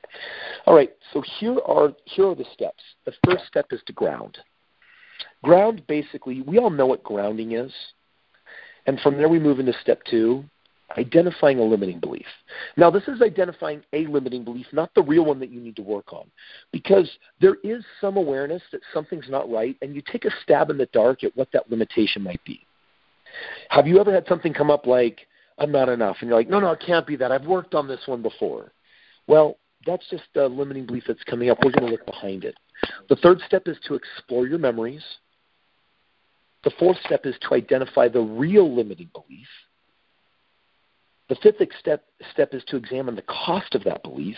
[0.65, 2.83] All right, so here are here are the steps.
[3.05, 4.37] The first step is to ground.
[5.43, 7.71] Ground basically, we all know what grounding is.
[8.85, 10.43] And from there we move into step 2,
[10.97, 12.25] identifying a limiting belief.
[12.77, 15.81] Now, this is identifying a limiting belief, not the real one that you need to
[15.81, 16.25] work on.
[16.71, 17.09] Because
[17.41, 20.87] there is some awareness that something's not right, and you take a stab in the
[20.87, 22.65] dark at what that limitation might be.
[23.69, 25.19] Have you ever had something come up like,
[25.57, 26.17] I'm not enough?
[26.21, 27.31] And you're like, no, no, it can't be that.
[27.31, 28.71] I've worked on this one before.
[29.27, 31.59] Well, that's just a limiting belief that's coming up.
[31.63, 32.55] We're going to look behind it.
[33.09, 35.03] The third step is to explore your memories.
[36.63, 39.47] The fourth step is to identify the real limiting belief.
[41.29, 44.37] The fifth step, step is to examine the cost of that belief.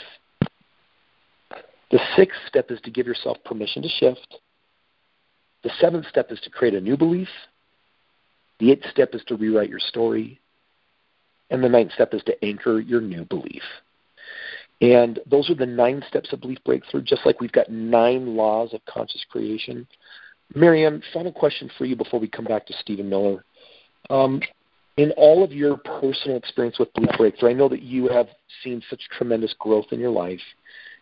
[1.90, 4.38] The sixth step is to give yourself permission to shift.
[5.64, 7.30] The seventh step is to create a new belief.
[8.60, 10.40] The eighth step is to rewrite your story.
[11.50, 13.64] And the ninth step is to anchor your new belief.
[14.82, 18.74] And those are the nine steps of belief breakthrough, just like we've got nine laws
[18.74, 19.88] of conscious creation.
[20.56, 23.46] Marianne, final question for you before we come back to Stephen Miller.
[24.10, 24.42] Um,
[25.02, 28.28] in all of your personal experience with Belief Breakthrough, I know that you have
[28.64, 30.40] seen such tremendous growth in your life.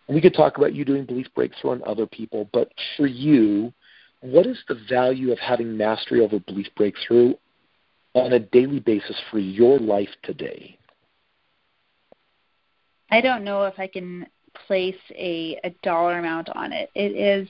[0.08, 3.74] And we could talk about you doing Belief Breakthrough on other people, but for you,
[4.22, 7.34] what is the value of having mastery over Belief Breakthrough
[8.14, 10.78] on a daily basis for your life today?
[13.10, 14.26] I don't know if I can
[14.66, 16.90] place a, a dollar amount on it.
[16.94, 17.46] It is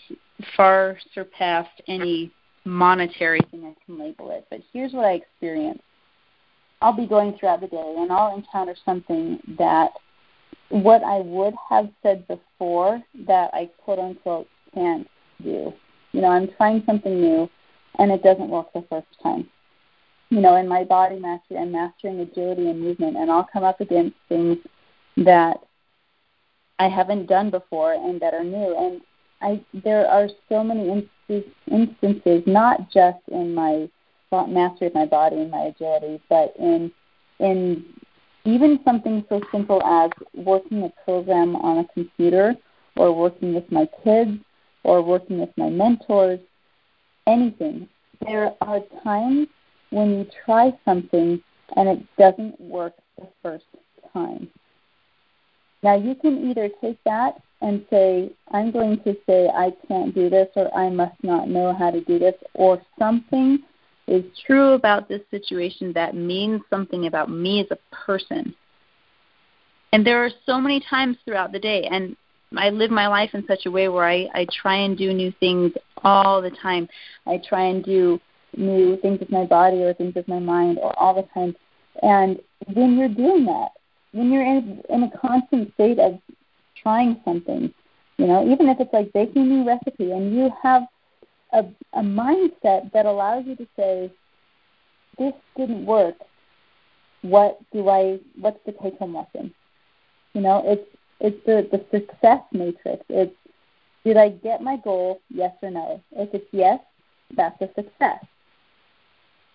[0.57, 2.33] far surpassed any
[2.65, 4.49] monetary thing I can label it.
[4.51, 5.85] But here's what I experienced.
[6.81, 9.93] I'll be going throughout the day and I'll encounter something that
[10.71, 15.07] what I would have said before that I quote unquote can't
[15.43, 15.73] do.
[16.13, 17.51] You know, I'm trying something new
[17.99, 19.49] and it doesn't work the first time.
[20.31, 23.81] You know, in my body mastery, I'm mastering agility and movement, and I'll come up
[23.81, 24.59] against things
[25.17, 25.57] that
[26.79, 28.77] I haven't done before and that are new.
[28.79, 29.01] And
[29.43, 31.09] I there are so many
[31.69, 33.89] instances, not just in my
[34.33, 36.91] mastery of my body and my agility, but in
[37.39, 37.85] in
[38.45, 42.55] even something so simple as working a program on a computer
[42.97, 44.39] or working with my kids
[44.83, 46.41] or working with my mentors,
[47.27, 47.89] anything.
[48.27, 49.49] There are times
[49.91, 51.43] when you try something
[51.77, 53.67] and it doesn't work the first
[54.13, 54.49] time.
[55.83, 60.31] Now you can either take that and say, I'm going to say I can't do
[60.31, 63.61] this or I must not know how to do this, or something
[64.11, 68.55] is true about this situation that means something about me as a person.
[69.93, 72.17] And there are so many times throughout the day, and
[72.57, 75.33] I live my life in such a way where I, I try and do new
[75.39, 76.89] things all the time.
[77.27, 78.21] I try and do
[78.57, 81.55] new things with my body or things with my mind or all the time.
[82.03, 82.41] And
[82.75, 83.69] when you're doing that,
[84.13, 86.19] when you're in, in a constant state of
[86.83, 87.73] trying something,
[88.17, 90.83] you know, even if it's like baking a new recipe and you have
[91.53, 94.11] a, a mindset that allows you to say,
[95.19, 96.17] this didn't work.
[97.23, 99.53] What do I, what's the take home lesson?
[100.33, 100.89] You know, it's,
[101.21, 103.05] it's the, the success matrix.
[103.09, 103.35] It's,
[104.05, 105.21] did I get my goal?
[105.29, 106.01] Yes or no?
[106.13, 106.81] If it's yes,
[107.37, 108.25] that's a success.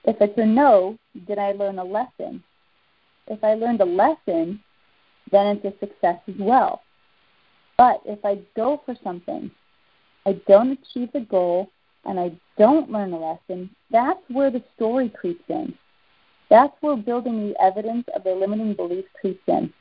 [0.04, 2.44] If it's a no, did I learn a lesson?
[3.28, 4.62] If I learned a lesson,
[5.32, 6.84] then it's a success as well.
[7.78, 9.50] But if I go for something,
[10.26, 11.72] I don't achieve the goal,
[12.06, 15.74] and I don't learn a lesson, that's where the story creeps in.
[16.50, 19.74] That's where building the evidence of the limiting belief creeps in.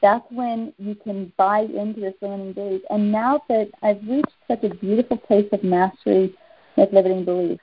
[0.00, 2.82] That's when you can buy into this limiting belief.
[2.90, 6.34] And now that I've reached such a beautiful place of mastery
[6.76, 7.58] with limiting belief,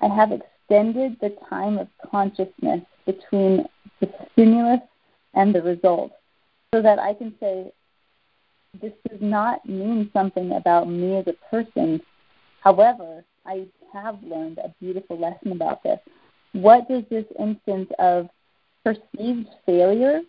[0.00, 3.66] I have extended the time of consciousness between
[4.00, 4.80] the stimulus
[5.34, 6.12] and the result
[6.72, 7.72] so that I can say,
[8.80, 12.00] this does not mean something about me as a person.
[12.60, 15.98] However, I have learned a beautiful lesson about this.
[16.52, 18.28] What does this instance of
[18.84, 20.20] perceived failure,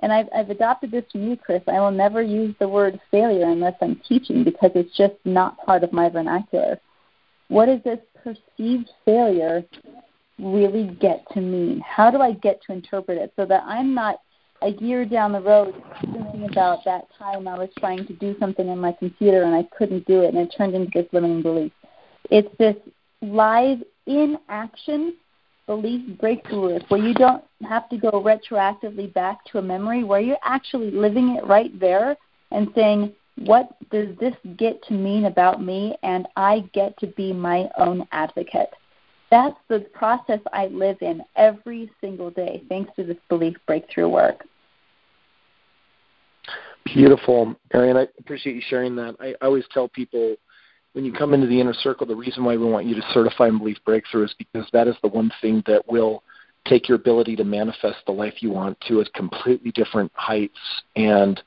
[0.00, 3.46] and I've, I've adopted this from you, Chris, I will never use the word failure
[3.46, 6.78] unless I'm teaching because it's just not part of my vernacular.
[7.48, 9.64] What does this perceived failure
[10.38, 11.80] really get to mean?
[11.80, 14.20] How do I get to interpret it so that I'm not
[14.62, 18.68] a year down the road thinking about that time I was trying to do something
[18.68, 21.72] on my computer and I couldn't do it and it turned into this limiting belief.
[22.30, 22.76] It's this
[23.22, 25.16] live in action
[25.66, 30.36] belief breakthrough where you don't have to go retroactively back to a memory, where you're
[30.44, 32.16] actually living it right there
[32.52, 35.96] and saying, What does this get to mean about me?
[36.02, 38.70] And I get to be my own advocate.
[39.30, 44.44] That's the process I live in every single day, thanks to this belief breakthrough work.
[46.84, 47.96] Beautiful, Marianne.
[47.96, 49.16] I appreciate you sharing that.
[49.18, 50.36] I, always tell people
[50.92, 53.48] when you come into the inner circle, the reason why we want you to certify
[53.48, 56.22] and belief breakthrough is because that is the one thing that will
[56.64, 60.58] take your ability to manifest the life you want to a completely different heights.
[60.94, 61.42] And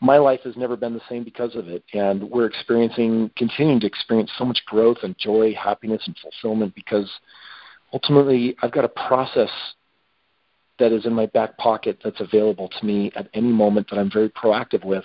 [0.00, 1.82] my life has never been the same because of it.
[1.94, 7.10] And we're experiencing, continuing to experience so much growth and joy, happiness, and fulfillment because
[7.92, 9.50] ultimately I've got a process
[10.78, 14.10] that is in my back pocket that's available to me at any moment that I'm
[14.10, 15.04] very proactive with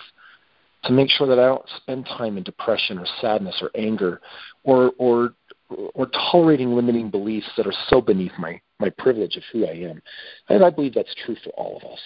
[0.84, 4.20] to make sure that I don't spend time in depression or sadness or anger
[4.64, 5.34] or or
[5.94, 10.02] or tolerating limiting beliefs that are so beneath my my privilege of who I am.
[10.48, 12.00] And I believe that's true for all of us.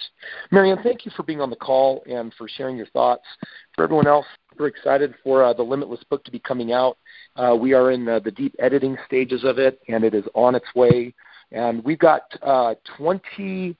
[0.51, 3.25] Marianne, thank you for being on the call and for sharing your thoughts.
[3.73, 6.97] For everyone else, we're excited for uh, the Limitless book to be coming out.
[7.35, 10.53] Uh, we are in the, the, deep editing stages of it, and it is on
[10.53, 11.13] its way.
[11.51, 13.75] And we've got uh, 20,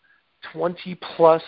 [0.54, 1.44] 20 plus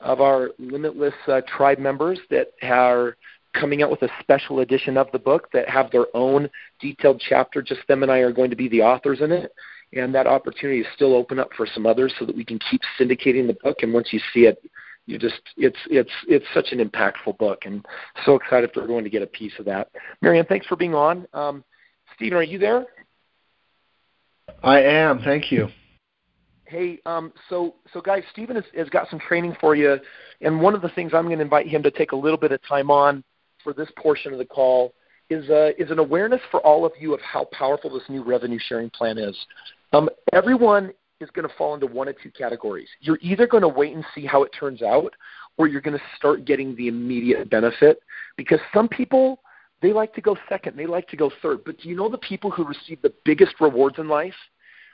[0.00, 3.16] of our Limitless uh, tribe members that are
[3.54, 6.48] coming out with a special edition of the book that have their own
[6.80, 7.62] detailed chapter.
[7.62, 9.52] Just them and I are going to be the authors in it.
[9.94, 12.80] And that opportunity is still open up for some others so that we can keep
[13.00, 13.78] syndicating the book.
[13.82, 14.58] And once you see it,
[15.06, 17.84] you just it's it's it's such an impactful book and
[18.26, 19.88] so excited for everyone to get a piece of that.
[20.20, 21.26] Marianne, thanks for being on.
[21.32, 21.64] Um,
[22.14, 22.84] Stephen, are you there?
[24.62, 25.20] I am.
[25.20, 25.68] Thank you.
[26.66, 29.96] Hey, um, so so guys, Stephen has, has got some training for you,
[30.42, 32.52] and one of the things I'm going to invite him to take a little bit
[32.52, 33.24] of time on
[33.62, 34.94] for this portion of the call
[35.30, 38.58] is uh, is an awareness for all of you of how powerful this new revenue
[38.68, 39.36] sharing plan is.
[39.92, 42.88] Um, everyone is going to fall into one of two categories.
[43.00, 45.12] You're either going to wait and see how it turns out,
[45.56, 48.00] or you're going to start getting the immediate benefit.
[48.36, 49.40] Because some people
[49.80, 51.64] they like to go second, they like to go third.
[51.64, 54.34] But do you know the people who receive the biggest rewards in life?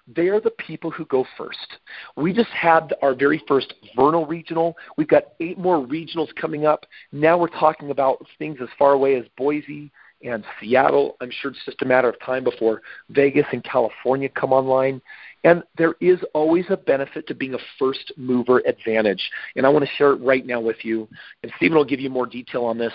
[0.06, 1.78] They are the people who go first.
[2.16, 4.76] We just had our very first Vernal Regional.
[4.96, 6.86] We've got eight more regionals coming up.
[7.12, 9.90] Now we're talking about things as far away as Boise
[10.22, 11.16] and Seattle.
[11.20, 15.00] I'm sure it's just a matter of time before Vegas and California come online.
[15.44, 19.22] And there is always a benefit to being a first mover advantage.
[19.56, 21.08] And I want to share it right now with you.
[21.42, 22.92] And Stephen will give you more detail on this.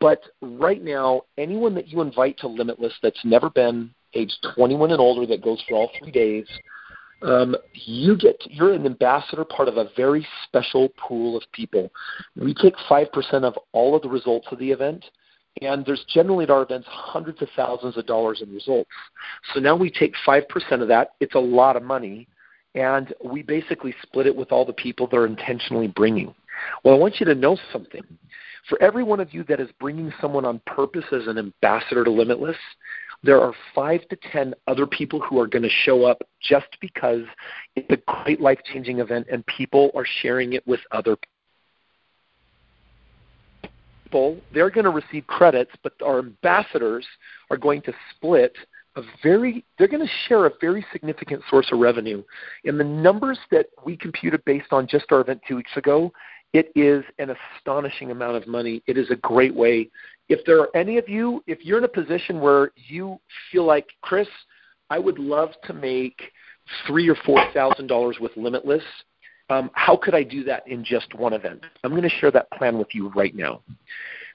[0.00, 5.00] But right now, anyone that you invite to Limitless that's never been age 21 and
[5.00, 6.46] older that goes for all three days.
[7.22, 11.90] Um, you get you're an ambassador, part of a very special pool of people.
[12.36, 15.04] We take five percent of all of the results of the event,
[15.60, 18.90] and there's generally at our events hundreds of thousands of dollars in results.
[19.52, 21.14] So now we take five percent of that.
[21.18, 22.28] It's a lot of money,
[22.76, 26.32] and we basically split it with all the people that are intentionally bringing.
[26.84, 28.02] Well, I want you to know something.
[28.68, 32.10] For every one of you that is bringing someone on purpose as an ambassador to
[32.10, 32.56] Limitless,
[33.22, 37.22] there are five to ten other people who are going to show up just because
[37.74, 41.16] it's a great life changing event and people are sharing it with other
[44.04, 44.38] people.
[44.54, 47.06] They're going to receive credits, but our ambassadors
[47.50, 48.56] are going to split
[48.96, 52.22] a very they're going to share a very significant source of revenue.
[52.64, 56.12] and the numbers that we computed based on just our event two weeks ago,
[56.52, 58.82] it is an astonishing amount of money.
[58.86, 59.90] It is a great way.
[60.28, 63.18] If there are any of you, if you're in a position where you
[63.50, 64.28] feel like, Chris,
[64.90, 66.20] I would love to make
[66.86, 68.82] three or four thousand dollars with Limitless,
[69.50, 71.64] um, how could I do that in just one event?
[71.84, 73.62] I'm going to share that plan with you right now.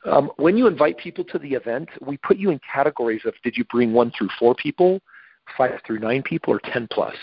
[0.05, 3.55] Um, when you invite people to the event, we put you in categories of did
[3.55, 5.01] you bring one through four people,
[5.57, 7.15] five through nine people, or ten plus.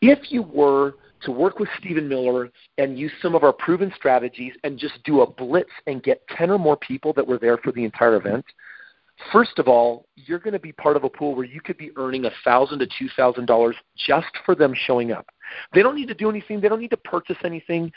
[0.00, 4.52] If you were to work with Stephen Miller and use some of our proven strategies
[4.64, 7.72] and just do a blitz and get 10 or more people that were there for
[7.72, 8.44] the entire event,
[9.32, 11.90] first of all, you're going to be part of a pool where you could be
[11.96, 15.26] earning 1,000 to $2,000 just for them showing up.
[15.74, 17.92] They don't need to do anything, they don't need to purchase anything,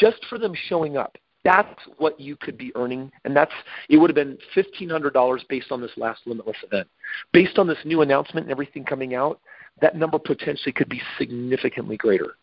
[0.00, 1.16] just for them showing up.
[1.44, 3.52] That's what you could be earning, and that's
[3.88, 6.88] it would have been fifteen hundred dollars based on this last limitless event.
[7.32, 9.38] Based on this new announcement and everything coming out,
[9.80, 12.34] that number potentially could be significantly greater.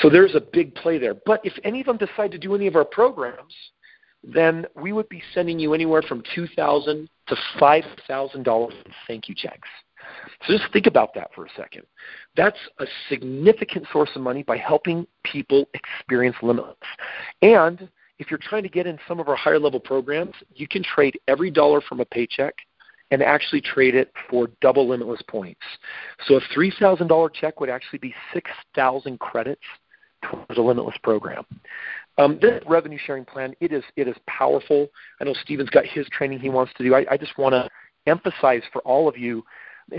[0.00, 1.14] So there's a big play there.
[1.26, 3.54] But if any of them decide to do any of our programs,
[4.22, 8.92] then we would be sending you anywhere from two thousand to five thousand dollars in
[9.06, 9.68] thank you checks.
[10.46, 11.82] So just think about that for a second.
[12.36, 16.76] That's a significant source of money by helping people experience limitless.
[17.42, 17.88] And
[18.18, 21.18] if you're trying to get in some of our higher level programs, you can trade
[21.26, 22.54] every dollar from a paycheck
[23.10, 25.60] and actually trade it for double limitless points.
[26.26, 29.62] So a $3,000 check would actually be 6,000 credits
[30.22, 31.44] towards a limitless program.
[32.16, 34.86] Um, this revenue sharing plan, it is it is powerful.
[35.20, 36.94] I know Steven's got his training he wants to do.
[36.94, 37.68] I, I just want to
[38.06, 39.44] emphasize for all of you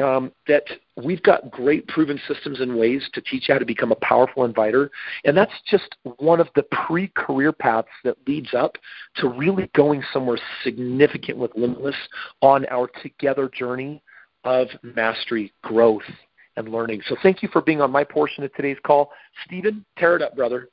[0.01, 0.63] um, that
[0.95, 4.45] we've got great proven systems and ways to teach you how to become a powerful
[4.45, 4.89] inviter.
[5.23, 8.77] And that's just one of the pre career paths that leads up
[9.17, 11.95] to really going somewhere significant with Limitless
[12.41, 14.01] on our together journey
[14.43, 16.03] of mastery, growth,
[16.57, 17.01] and learning.
[17.07, 19.11] So thank you for being on my portion of today's call.
[19.45, 20.69] Stephen, tear it up, brother.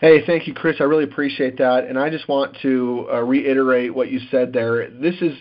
[0.00, 0.76] Hey, thank you, Chris.
[0.80, 1.84] I really appreciate that.
[1.84, 4.90] And I just want to uh, reiterate what you said there.
[4.90, 5.32] This is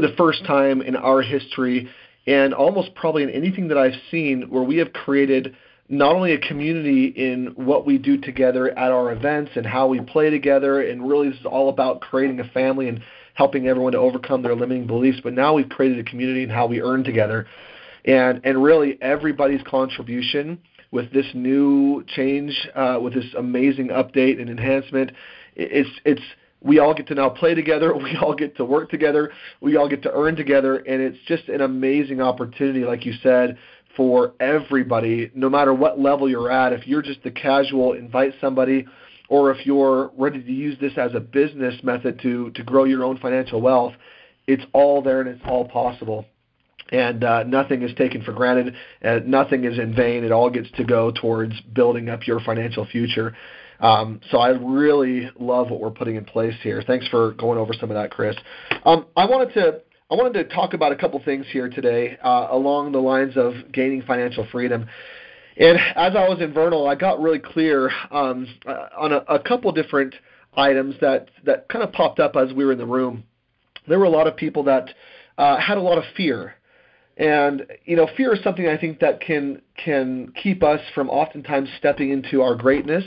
[0.00, 1.88] the first time in our history,
[2.26, 5.56] and almost probably in anything that I've seen, where we have created
[5.88, 10.00] not only a community in what we do together at our events and how we
[10.00, 13.02] play together, and really this is all about creating a family and
[13.34, 16.66] helping everyone to overcome their limiting beliefs, but now we've created a community and how
[16.66, 17.46] we earn together.
[18.04, 20.58] And, and really everybody's contribution
[20.90, 25.10] with this new change, uh, with this amazing update and enhancement,
[25.56, 26.22] it's, it's,
[26.64, 27.94] we all get to now play together.
[28.04, 29.30] We all get to work together.
[29.60, 30.76] We all get to earn together.
[30.76, 33.58] And it's just an amazing opportunity, like you said,
[33.96, 36.72] for everybody, no matter what level you're at.
[36.72, 38.86] If you're just the casual, invite somebody,
[39.28, 43.04] or if you're ready to use this as a business method to, to grow your
[43.04, 43.94] own financial wealth,
[44.46, 46.26] it's all there and it's all possible.
[46.90, 48.74] And uh, nothing is taken for granted.
[49.00, 50.24] and nothing is in vain.
[50.24, 53.34] It all gets to go towards building up your financial future.
[53.80, 56.82] Um, so I really love what we're putting in place here.
[56.86, 58.36] Thanks for going over some of that, Chris.
[58.84, 62.48] Um, I wanted to I wanted to talk about a couple things here today uh,
[62.50, 64.86] along the lines of gaining financial freedom.
[65.56, 69.38] And as I was in Vernal, I got really clear um, uh, on a, a
[69.38, 70.14] couple different
[70.56, 73.24] items that that kind of popped up as we were in the room.
[73.88, 74.90] There were a lot of people that
[75.36, 76.54] uh, had a lot of fear
[77.16, 81.68] and you know fear is something i think that can can keep us from oftentimes
[81.78, 83.04] stepping into our greatness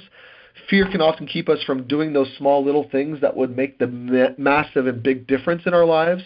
[0.70, 3.88] fear can often keep us from doing those small little things that would make the
[3.88, 6.24] ma- massive and big difference in our lives.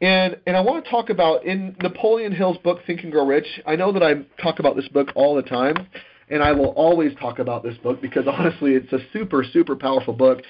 [0.00, 3.46] And and I want to talk about in Napoleon Hill's book Think and Grow Rich.
[3.66, 5.76] I know that I talk about this book all the time,
[6.28, 10.14] and I will always talk about this book because honestly, it's a super super powerful
[10.14, 10.42] book.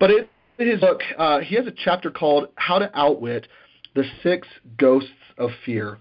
[0.00, 3.46] But in his book, uh, he has a chapter called "How to Outwit
[3.94, 5.98] the Six Ghosts of Fear."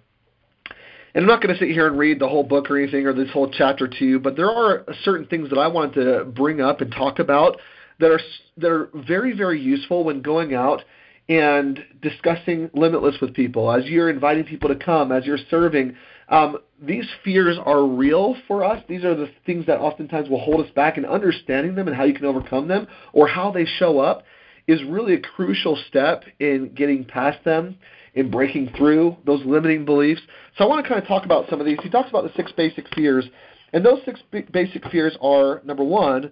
[1.18, 3.12] And I'm not going to sit here and read the whole book or anything or
[3.12, 6.62] this whole chapter to you, but there are certain things that I wanted to bring
[6.62, 7.58] up and talk about
[8.00, 8.20] that are
[8.58, 10.84] that are very very useful when going out
[11.28, 13.72] and discussing limitless with people.
[13.72, 15.96] As you're inviting people to come as you're serving
[16.30, 18.84] um, these fears are real for us.
[18.88, 22.04] These are the things that oftentimes will hold us back and understanding them and how
[22.04, 24.24] you can overcome them or how they show up
[24.68, 27.80] is really a crucial step in getting past them
[28.18, 30.22] in breaking through those limiting beliefs.
[30.58, 31.78] So I want to kind of talk about some of these.
[31.84, 33.26] He talks about the six basic fears,
[33.74, 34.20] and those six
[34.52, 36.32] basic fears are number one,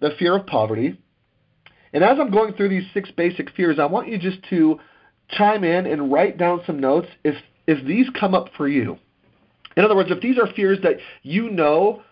[0.00, 1.00] the fear of poverty.
[1.92, 4.80] And as I'm going through these six basic fears, I want you just to
[5.28, 7.36] chime in and write down some notes if
[7.68, 8.98] if these come up for you.
[9.76, 12.02] In other words, if these are fears that you know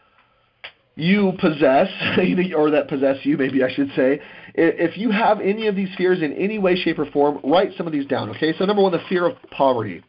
[0.94, 1.88] you possess,
[2.56, 4.20] or that possess you, maybe I should say,
[4.58, 7.86] if you have any of these fears in any way, shape, or form, write some
[7.86, 8.52] of these down, okay?
[8.58, 10.02] So, number one, the fear of poverty.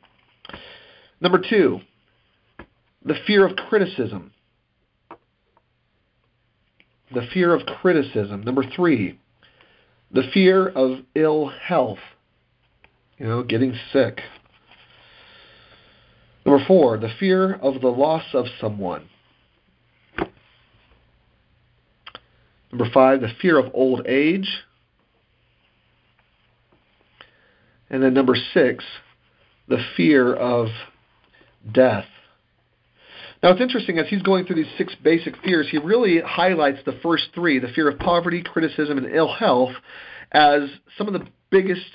[1.22, 1.80] Number two,
[3.06, 4.32] the fear of criticism.
[7.14, 8.44] The fear of criticism.
[8.44, 9.20] Number three,
[10.12, 12.00] the fear of ill health,
[13.18, 14.22] you know, getting sick.
[16.46, 19.10] Number four, the fear of the loss of someone.
[22.72, 24.50] Number five, the fear of old age.
[27.90, 28.84] And then number six,
[29.68, 30.68] the fear of
[31.72, 32.06] death.
[33.42, 37.00] Now it's interesting as he's going through these six basic fears, he really highlights the
[37.02, 39.72] first three, the fear of poverty, criticism, and ill health,
[40.32, 41.90] as some of the biggest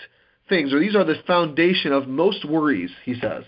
[0.48, 3.44] things, or these are the foundation of most worries, he says.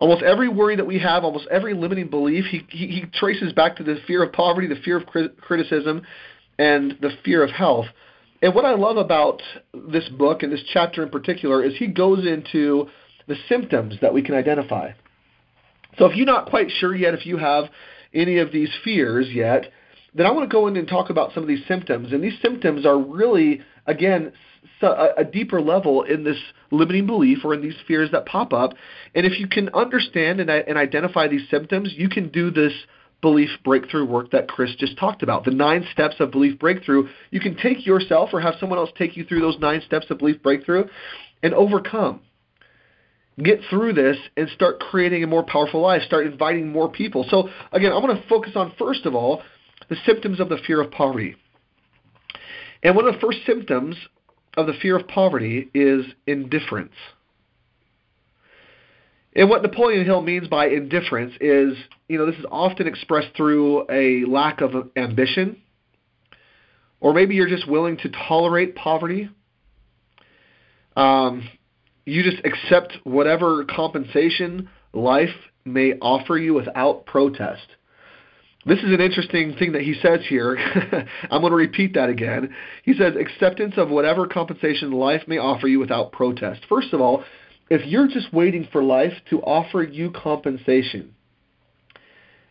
[0.00, 3.76] Almost every worry that we have, almost every limiting belief, he, he, he traces back
[3.76, 6.02] to the fear of poverty, the fear of criticism,
[6.58, 7.86] and the fear of health.
[8.42, 9.42] And what I love about
[9.74, 12.88] this book and this chapter in particular is he goes into
[13.28, 14.92] the symptoms that we can identify.
[15.98, 17.64] So if you're not quite sure yet if you have
[18.14, 19.70] any of these fears yet,
[20.14, 22.12] then I want to go in and talk about some of these symptoms.
[22.12, 24.32] And these symptoms are really, again,
[24.82, 26.38] a deeper level in this
[26.70, 28.72] limiting belief or in these fears that pop up.
[29.14, 32.72] And if you can understand and, and identify these symptoms, you can do this
[33.20, 35.44] belief breakthrough work that Chris just talked about.
[35.44, 37.08] The nine steps of belief breakthrough.
[37.30, 40.18] You can take yourself or have someone else take you through those nine steps of
[40.18, 40.84] belief breakthrough
[41.42, 42.20] and overcome.
[43.42, 46.02] Get through this and start creating a more powerful life.
[46.02, 47.24] Start inviting more people.
[47.28, 49.42] So, again, I want to focus on, first of all,
[49.88, 51.36] the symptoms of the fear of poverty.
[52.82, 53.96] And one of the first symptoms
[54.56, 56.94] of the fear of poverty is indifference.
[59.34, 61.74] And what Napoleon Hill means by indifference is,
[62.08, 65.62] you know, this is often expressed through a lack of ambition,
[67.00, 69.30] or maybe you're just willing to tolerate poverty.
[70.96, 71.48] Um,
[72.04, 75.30] you just accept whatever compensation life
[75.64, 77.66] may offer you without protest.
[78.66, 80.58] This is an interesting thing that he says here.
[81.30, 82.54] I'm going to repeat that again.
[82.84, 86.60] He says, acceptance of whatever compensation life may offer you without protest.
[86.68, 87.24] First of all,
[87.70, 91.14] if you're just waiting for life to offer you compensation,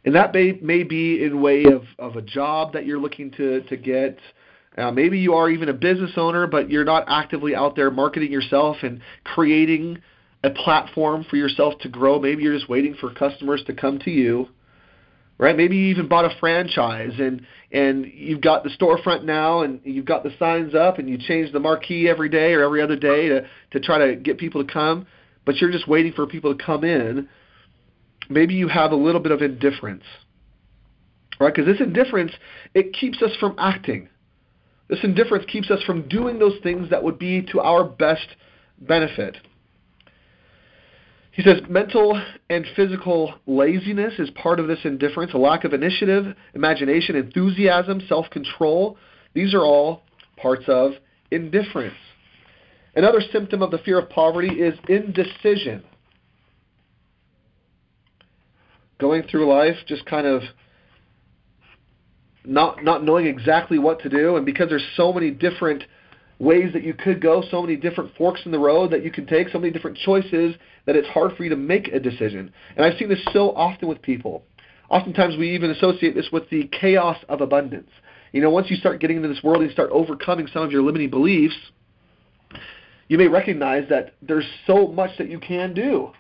[0.04, 3.62] and that may, may be in way of, of a job that you're looking to,
[3.62, 4.18] to get,
[4.78, 8.32] uh, maybe you are even a business owner, but you're not actively out there marketing
[8.32, 10.02] yourself and creating
[10.44, 12.18] a platform for yourself to grow.
[12.20, 14.48] Maybe you're just waiting for customers to come to you
[15.40, 15.56] right?
[15.56, 20.06] Maybe you even bought a franchise and and you've got the storefront now and you've
[20.06, 23.30] got the signs up and you change the marquee every day or every other day
[23.30, 25.08] to to try to get people to come,
[25.46, 27.28] but you're just waiting for people to come in.
[28.30, 30.04] Maybe you have a little bit of indifference.
[31.40, 31.56] Right?
[31.56, 32.34] Because this indifference
[32.76, 34.10] it keeps us from acting.
[34.90, 38.28] This indifference keeps us from doing those things that would be to our best
[38.80, 39.38] benefit.
[41.40, 46.36] He says mental and physical laziness is part of this indifference, a lack of initiative,
[46.54, 48.98] imagination, enthusiasm, self control.
[49.34, 50.02] These are all
[50.36, 50.96] parts of
[51.32, 51.96] indifference.
[52.94, 55.86] Another symptom of the fear of poverty is indecision.
[59.00, 60.42] Going through life just kind of
[62.44, 65.86] not not knowing exactly what to do and because there's so many different
[66.40, 69.26] ways that you could go, so many different forks in the road that you can
[69.26, 72.52] take, so many different choices that it's hard for you to make a decision.
[72.76, 74.44] And I've seen this so often with people.
[74.90, 77.90] Oftentimes we even associate this with the chaos of abundance.
[78.32, 80.72] You know, once you start getting into this world and you start overcoming some of
[80.72, 81.56] your limiting beliefs,
[83.08, 86.12] you may recognize that there's so much that you can do.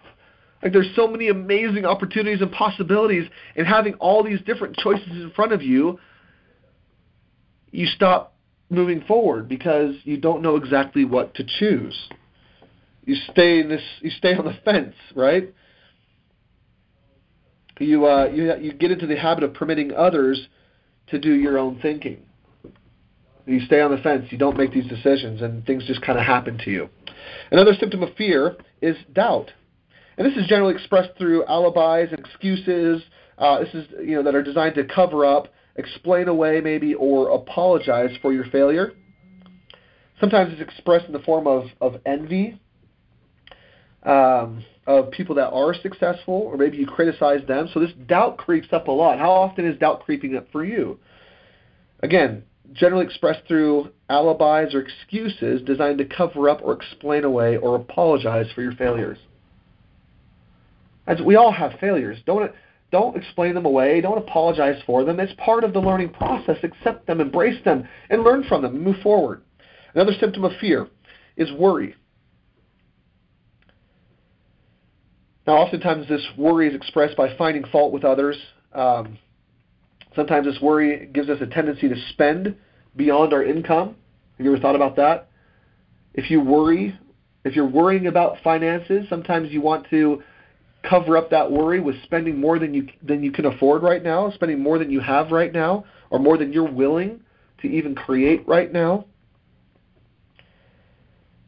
[0.62, 5.32] Like there's so many amazing opportunities and possibilities, and having all these different choices in
[5.34, 6.00] front of you,
[7.72, 8.29] you stop
[8.70, 12.10] moving forward because you don't know exactly what to choose.
[13.06, 13.82] You stay in this.
[14.02, 15.54] You stay on the fence, right?
[17.80, 20.48] You uh, you you get into the habit of permitting others
[21.08, 22.24] to do your own thinking.
[23.46, 24.28] You stay on the fence.
[24.30, 26.90] You don't make these decisions, and things just kind of happen to you.
[27.52, 29.52] Another symptom of fear is doubt,
[30.18, 33.02] and this is generally expressed through alibis and excuses.
[33.40, 37.30] Uh, this is you know that are designed to cover up explain away maybe or
[37.30, 38.94] apologize for your failure.
[40.20, 42.60] Sometimes it's expressed in the form of, of envy
[44.04, 47.70] um, of people that are successful, or maybe you criticize them.
[47.74, 49.20] So this doubt creeps up a lot.
[49.20, 51.00] How often is doubt creeping up for you?
[52.02, 52.44] Again,
[52.74, 58.48] generally expressed through alibis or excuses designed to cover up or explain away or apologize
[58.54, 59.18] for your failures.
[61.08, 62.20] As we all have failures.
[62.26, 62.52] Don't
[62.92, 64.02] don't explain them away.
[64.02, 65.20] Don't apologize for them.
[65.20, 66.58] It's part of the learning process.
[66.64, 69.44] Accept them, embrace them, and learn from them and move forward.
[69.94, 70.88] Another symptom of fear
[71.38, 71.96] is worry.
[75.46, 78.38] Now, oftentimes this worry is expressed by finding fault with others.
[78.74, 79.18] Um,
[80.16, 82.56] sometimes this worry gives us a tendency to spend
[82.96, 83.96] beyond our income.
[84.38, 85.30] Have you ever thought about that?
[86.14, 86.98] If you worry,
[87.46, 90.22] if you're worrying about finances, sometimes you want to
[90.84, 94.32] cover up that worry with spending more than you than you can afford right now,
[94.32, 97.20] spending more than you have right now, or more than you're willing
[97.62, 99.06] to even create right now.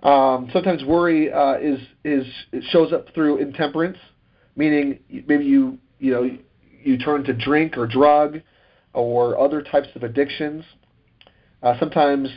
[0.03, 2.25] Um, sometimes worry uh, is is
[2.71, 3.97] shows up through intemperance,
[4.55, 6.37] meaning maybe you you know
[6.83, 8.41] you turn to drink or drug
[8.93, 10.63] or other types of addictions.
[11.63, 12.27] Uh, sometimes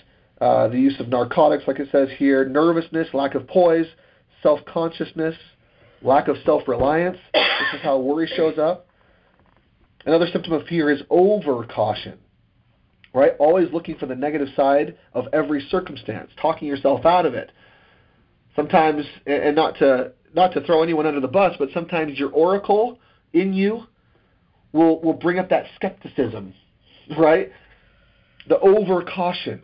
[0.40, 3.86] uh, the use of narcotics, like it says here, nervousness, lack of poise,
[4.42, 5.34] self consciousness,
[6.04, 7.18] lack of self reliance.
[7.32, 8.86] This is how worry shows up.
[10.06, 12.18] Another symptom of fear is over caution,
[13.14, 13.32] right?
[13.38, 17.50] Always looking for the negative side of every circumstance, talking yourself out of it.
[18.54, 22.98] Sometimes, and not to not to throw anyone under the bus, but sometimes your oracle
[23.32, 23.84] in you
[24.72, 26.52] will will bring up that skepticism,
[27.18, 27.50] right?
[28.48, 29.62] The over caution.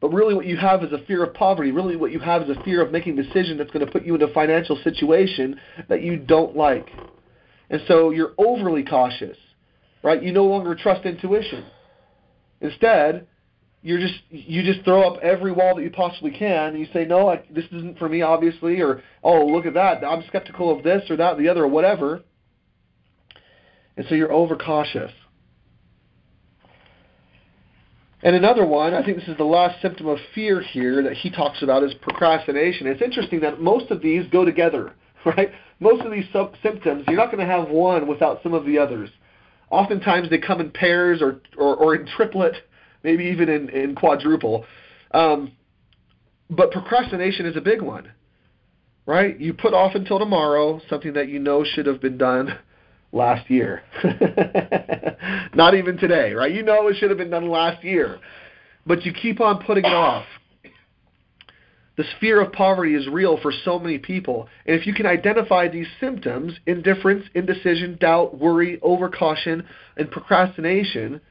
[0.00, 1.72] But really, what you have is a fear of poverty.
[1.72, 4.04] Really, what you have is a fear of making a decision that's going to put
[4.04, 6.90] you in a financial situation that you don't like.
[7.70, 9.36] And so you're overly cautious,
[10.02, 10.22] right?
[10.22, 11.64] You no longer trust intuition.
[12.60, 13.26] Instead,
[13.82, 17.04] you're just you just throw up every wall that you possibly can, and you say,
[17.04, 20.82] "No, I, this isn't for me, obviously," or "Oh, look at that, I'm skeptical of
[20.82, 22.22] this or that, or the other, or whatever."
[23.96, 25.12] And so you're overcautious.
[28.26, 31.30] And another one, I think this is the last symptom of fear here that he
[31.30, 32.88] talks about is procrastination.
[32.88, 35.52] It's interesting that most of these go together, right?
[35.78, 38.78] Most of these sub- symptoms, you're not going to have one without some of the
[38.78, 39.10] others.
[39.70, 42.54] Oftentimes they come in pairs or, or, or in triplet,
[43.04, 44.64] maybe even in, in quadruple.
[45.12, 45.52] Um,
[46.50, 48.10] but procrastination is a big one,
[49.06, 49.38] right?
[49.38, 52.58] You put off until tomorrow something that you know should have been done
[53.16, 53.82] last year.
[55.54, 56.52] Not even today, right?
[56.52, 58.18] You know it should have been done last year,
[58.86, 60.26] but you keep on putting it off.
[61.96, 64.48] This fear of poverty is real for so many people.
[64.66, 69.64] And if you can identify these symptoms indifference, indecision, doubt, worry, overcaution,
[69.96, 71.22] and procrastination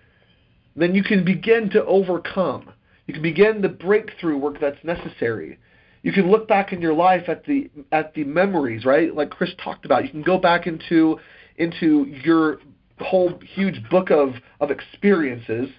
[0.76, 2.72] then you can begin to overcome.
[3.08, 5.58] You can begin the breakthrough work that's necessary.
[6.04, 9.14] You can look back in your life at the at the memories, right?
[9.16, 10.04] Like Chris talked about.
[10.04, 11.20] You can go back into
[11.58, 12.60] into your
[12.99, 15.70] whole huge book of, of experiences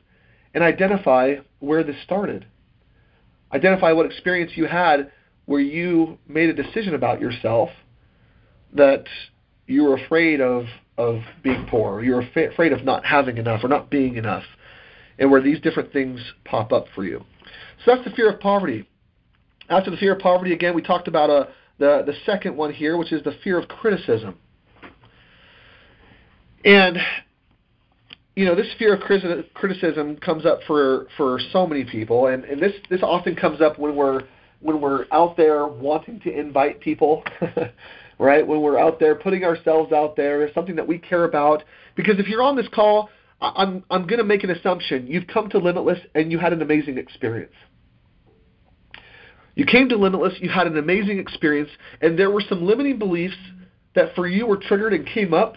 [0.55, 2.47] and identify where this started.
[3.53, 5.11] Identify what experience you had
[5.47, 7.71] where you made a decision about yourself
[8.73, 9.05] that
[9.67, 10.65] you were afraid of
[10.99, 14.45] of being poor, or you were afraid of not having enough or not being enough,
[15.19, 17.23] and where these different things pop up for you.
[17.85, 18.89] So that's the fear of poverty.
[19.69, 21.47] After the fear of poverty, again, we talked about uh,
[21.79, 24.39] the the second one here, which is the fear of criticism.
[26.67, 26.99] And
[28.35, 29.01] you know, this fear of
[29.55, 33.79] criticism comes up for for so many people, and and this this often comes up
[33.79, 34.23] when we're
[34.61, 37.23] when we're out there wanting to invite people,
[38.19, 38.47] right?
[38.47, 41.63] When we're out there putting ourselves out there, something that we care about.
[41.95, 43.11] Because if you're on this call,
[43.41, 45.07] I'm I'm going to make an assumption.
[45.07, 47.55] You've come to Limitless and you had an amazing experience.
[49.55, 51.71] You came to Limitless, you had an amazing experience,
[52.03, 53.37] and there were some limiting beliefs
[53.95, 55.57] that for you were triggered and came up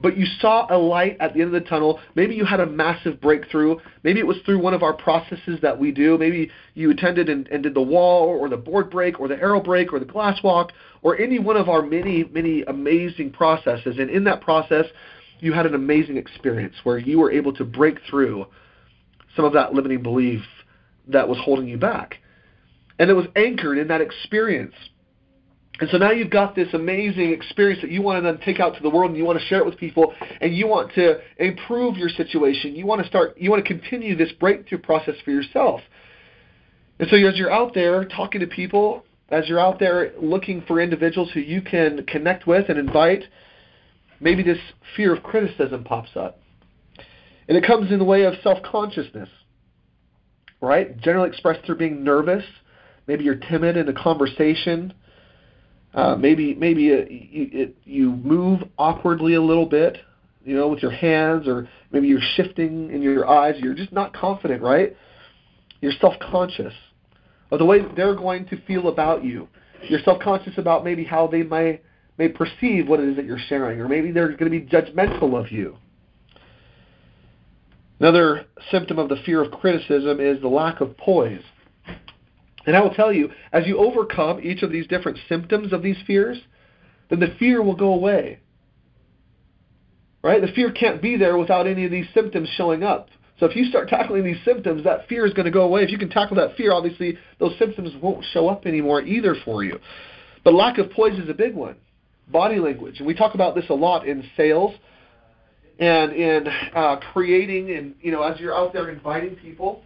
[0.00, 2.00] but you saw a light at the end of the tunnel.
[2.14, 3.76] Maybe you had a massive breakthrough.
[4.04, 6.16] Maybe it was through one of our processes that we do.
[6.16, 9.60] Maybe you attended and, and did the wall or the board break or the arrow
[9.60, 10.72] break or the glass walk
[11.02, 13.96] or any one of our many, many amazing processes.
[13.98, 14.86] And in that process,
[15.40, 18.46] you had an amazing experience where you were able to break through
[19.34, 20.42] some of that limiting belief
[21.08, 22.16] that was holding you back.
[22.98, 24.74] And it was anchored in that experience.
[25.80, 28.74] And so now you've got this amazing experience that you want to then take out
[28.76, 31.20] to the world and you want to share it with people and you want to
[31.38, 32.74] improve your situation.
[32.74, 35.80] You want to start you want to continue this breakthrough process for yourself.
[36.98, 40.80] And so as you're out there talking to people, as you're out there looking for
[40.80, 43.24] individuals who you can connect with and invite,
[44.18, 44.58] maybe this
[44.96, 46.40] fear of criticism pops up.
[47.48, 49.28] And it comes in the way of self-consciousness.
[50.60, 50.98] Right?
[50.98, 52.42] Generally expressed through being nervous.
[53.06, 54.92] Maybe you're timid in a conversation
[55.94, 59.98] uh, maybe maybe it, it, you move awkwardly a little bit,
[60.44, 63.54] you know, with your hands, or maybe you're shifting in your eyes.
[63.58, 64.96] You're just not confident, right?
[65.80, 66.74] You're self-conscious
[67.50, 69.48] of the way they're going to feel about you.
[69.88, 71.80] You're self-conscious about maybe how they may
[72.18, 75.38] may perceive what it is that you're sharing, or maybe they're going to be judgmental
[75.38, 75.76] of you.
[78.00, 81.42] Another symptom of the fear of criticism is the lack of poise.
[82.68, 85.96] And I will tell you, as you overcome each of these different symptoms of these
[86.06, 86.36] fears,
[87.08, 88.40] then the fear will go away.
[90.22, 90.42] Right?
[90.42, 93.08] The fear can't be there without any of these symptoms showing up.
[93.40, 95.82] So if you start tackling these symptoms, that fear is going to go away.
[95.82, 99.64] If you can tackle that fear, obviously those symptoms won't show up anymore either for
[99.64, 99.78] you.
[100.44, 101.76] But lack of poise is a big one.
[102.30, 104.74] Body language, and we talk about this a lot in sales
[105.78, 109.82] and in uh, creating, and you know, as you're out there inviting people,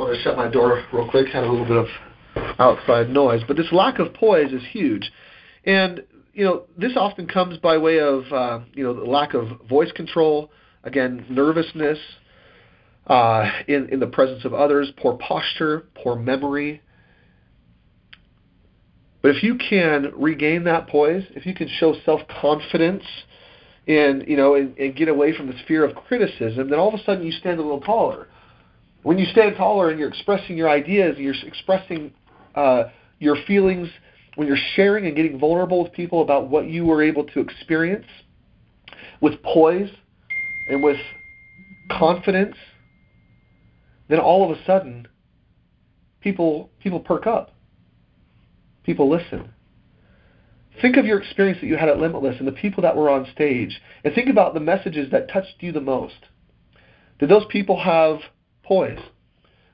[0.00, 1.28] want to shut my door real quick.
[1.28, 1.86] Had a little bit of
[2.58, 5.10] outside noise, but this lack of poise is huge,
[5.64, 9.48] and you know this often comes by way of uh, you know the lack of
[9.68, 10.50] voice control,
[10.84, 11.98] again nervousness,
[13.06, 16.82] uh, in in the presence of others, poor posture, poor memory.
[19.22, 23.04] But if you can regain that poise, if you can show self confidence,
[23.86, 26.98] and you know and, and get away from this fear of criticism, then all of
[26.98, 28.28] a sudden you stand a little taller
[29.02, 32.12] when you stand taller and you're expressing your ideas, you're expressing
[32.54, 32.84] uh,
[33.18, 33.88] your feelings,
[34.36, 38.06] when you're sharing and getting vulnerable with people about what you were able to experience
[39.20, 39.90] with poise
[40.68, 40.98] and with
[41.90, 42.56] confidence,
[44.08, 45.08] then all of a sudden
[46.20, 47.54] people people perk up.
[48.84, 49.52] People listen.
[50.80, 53.26] Think of your experience that you had at Limitless and the people that were on
[53.32, 56.26] stage, and think about the messages that touched you the most.
[57.18, 58.20] Did those people have
[58.70, 59.00] poise?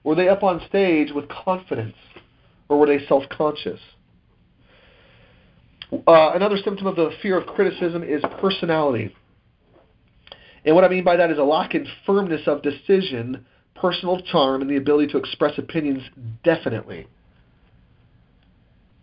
[0.04, 1.96] Were they up on stage with confidence,
[2.70, 3.80] or were they self-conscious?
[5.92, 9.14] Uh, another symptom of the fear of criticism is personality.
[10.64, 13.44] And what I mean by that is a lack in firmness of decision,
[13.74, 16.02] personal charm, and the ability to express opinions
[16.42, 17.06] definitely.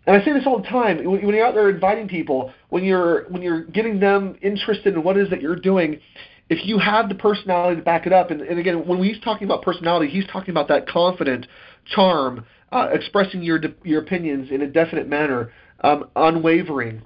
[0.06, 3.24] And I say this all the time when you're out there inviting people, when you're
[3.30, 6.00] when you're getting them interested in what it is that you're doing,
[6.48, 9.46] if you have the personality to back it up, and, and again, when he's talking
[9.46, 11.46] about personality, he's talking about that confident
[11.86, 17.02] charm, uh, expressing your your opinions in a definite manner, um, unwavering.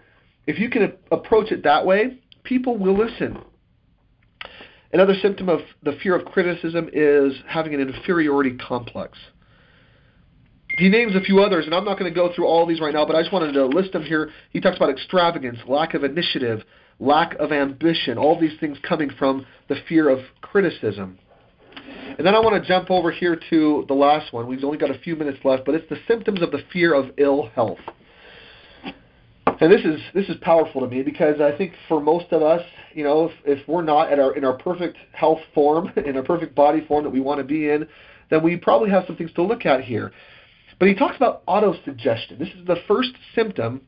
[0.47, 3.39] If you can approach it that way, people will listen.
[4.93, 9.19] Another symptom of the fear of criticism is having an inferiority complex.
[10.79, 12.95] He names a few others, and I'm not going to go through all these right
[12.95, 14.31] now, but I just wanted to list them here.
[14.51, 16.63] He talks about extravagance, lack of initiative,
[17.01, 21.19] lack of ambition, all these things coming from the fear of criticism.
[22.17, 24.47] And then I want to jump over here to the last one.
[24.49, 27.11] We've only got a few minutes left, but it's the symptoms of the fear of
[27.17, 27.79] ill health.
[29.61, 32.63] And this is this is powerful to me because I think for most of us,
[32.95, 36.23] you know, if, if we're not at our in our perfect health form, in our
[36.23, 37.87] perfect body form that we want to be in,
[38.31, 40.13] then we probably have some things to look at here.
[40.79, 42.39] But he talks about autosuggestion.
[42.39, 43.83] This is the first symptom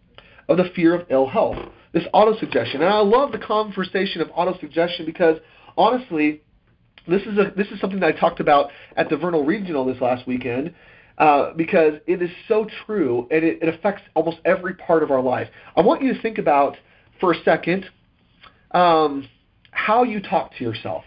[0.50, 1.56] of the fear of ill health.
[1.92, 2.76] This autosuggestion.
[2.76, 5.38] And I love the conversation of autosuggestion because
[5.78, 6.42] honestly,
[7.08, 10.00] this is a this is something that I talked about at the Vernal Regional this
[10.00, 10.74] last weekend.
[11.18, 15.20] Uh, because it is so true and it, it affects almost every part of our
[15.20, 15.48] life.
[15.76, 16.78] I want you to think about
[17.20, 17.84] for a second
[18.70, 19.28] um,
[19.70, 21.04] how you talk to yourself.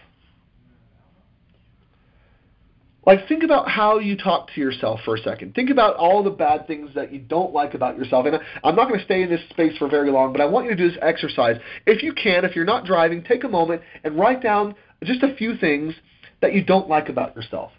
[3.06, 5.56] Like, think about how you talk to yourself for a second.
[5.56, 8.26] Think about all the bad things that you don't like about yourself.
[8.26, 10.66] And I'm not going to stay in this space for very long, but I want
[10.66, 11.58] you to do this exercise.
[11.86, 15.36] If you can, if you're not driving, take a moment and write down just a
[15.36, 15.93] few things
[16.41, 17.72] that you don't like about yourself,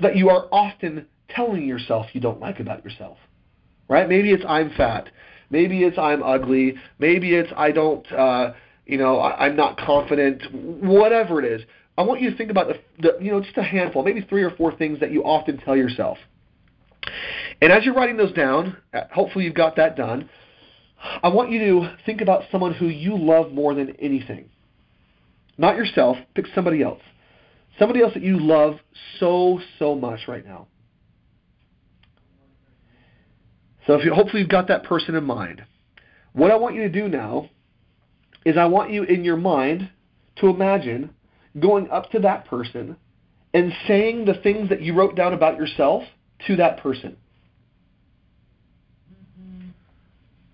[0.00, 3.18] that you are often telling yourself you don't like about yourself.
[3.88, 4.08] Right?
[4.08, 5.08] Maybe it's I'm fat.
[5.50, 6.74] Maybe it's I'm ugly.
[6.98, 8.54] Maybe it's I don't, uh,
[8.86, 10.42] you know, I, I'm not confident.
[10.52, 11.62] Whatever it is,
[11.96, 14.42] I want you to think about the, the, you know, just a handful, maybe three
[14.42, 16.18] or four things that you often tell yourself.
[17.60, 20.28] And as you're writing those down, uh, hopefully you've got that done.
[21.22, 24.48] I want you to think about someone who you love more than anything.
[25.58, 26.16] Not yourself.
[26.34, 27.00] Pick somebody else.
[27.78, 28.76] Somebody else that you love
[29.18, 30.68] so so much right now.
[33.86, 35.64] So if you, hopefully you've got that person in mind.
[36.32, 37.50] What I want you to do now
[38.44, 39.90] is I want you in your mind
[40.36, 41.10] to imagine
[41.58, 42.96] going up to that person
[43.54, 46.02] and saying the things that you wrote down about yourself
[46.46, 47.16] to that person.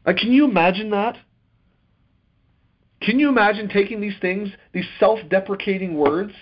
[0.05, 1.17] Uh, can you imagine that?
[3.01, 6.33] Can you imagine taking these things, these self deprecating words,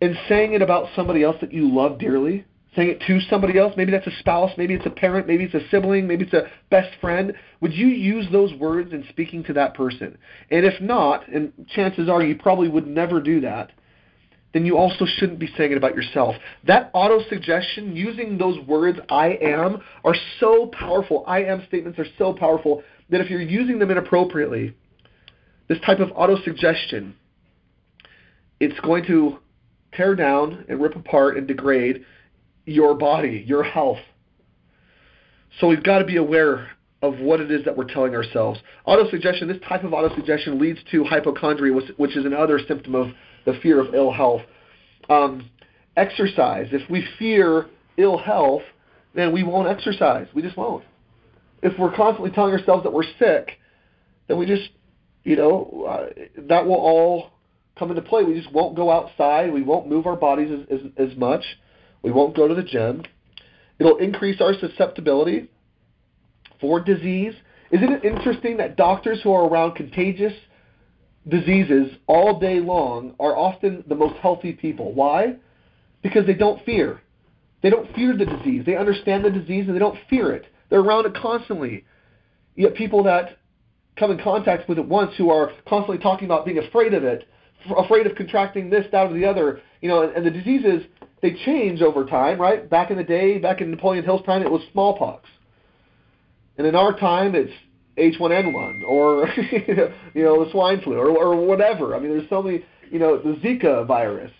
[0.00, 2.44] and saying it about somebody else that you love dearly?
[2.76, 3.74] Saying it to somebody else.
[3.76, 6.48] Maybe that's a spouse, maybe it's a parent, maybe it's a sibling, maybe it's a
[6.70, 7.32] best friend.
[7.60, 10.16] Would you use those words in speaking to that person?
[10.50, 13.72] And if not, and chances are you probably would never do that,
[14.52, 16.34] then you also shouldn't be saying it about yourself.
[16.66, 21.24] That auto suggestion, using those words, I am, are so powerful.
[21.26, 24.74] I am statements are so powerful that if you're using them inappropriately,
[25.68, 27.14] this type of auto suggestion,
[28.58, 29.38] it's going to
[29.94, 32.04] tear down and rip apart and degrade
[32.70, 33.98] your body, your health.
[35.58, 36.70] So we've got to be aware
[37.02, 38.60] of what it is that we're telling ourselves.
[38.86, 43.08] Autosuggestion, this type of autosuggestion leads to hypochondria, which is another symptom of
[43.46, 44.42] the fear of ill health.
[45.08, 45.50] Um,
[45.96, 46.68] exercise.
[46.72, 47.66] If we fear
[47.96, 48.62] ill health,
[49.14, 50.28] then we won't exercise.
[50.34, 50.84] We just won't.
[51.62, 53.58] If we're constantly telling ourselves that we're sick,
[54.28, 54.70] then we just,
[55.24, 57.30] you know, uh, that will all
[57.78, 58.22] come into play.
[58.22, 59.52] We just won't go outside.
[59.52, 61.42] We won't move our bodies as, as, as much.
[62.02, 63.02] We won't go to the gym.
[63.78, 65.48] It'll increase our susceptibility
[66.60, 67.34] for disease.
[67.70, 70.32] Isn't it interesting that doctors who are around contagious
[71.28, 74.92] diseases all day long are often the most healthy people?
[74.92, 75.36] Why?
[76.02, 77.00] Because they don't fear.
[77.62, 78.64] They don't fear the disease.
[78.64, 80.46] They understand the disease and they don't fear it.
[80.68, 81.84] They're around it constantly.
[82.56, 83.38] Yet people that
[83.96, 87.28] come in contact with it once who are constantly talking about being afraid of it,
[87.76, 90.82] afraid of contracting this, that, or the other, you know, and, and the diseases
[91.22, 92.68] they change over time, right?
[92.68, 95.28] Back in the day, back in Napoleon Hill's time, it was smallpox,
[96.56, 97.52] and in our time, it's
[97.98, 99.28] H1N1 or
[100.14, 101.94] you know the swine flu or, or whatever.
[101.94, 104.32] I mean, there's so many, you know, the Zika virus,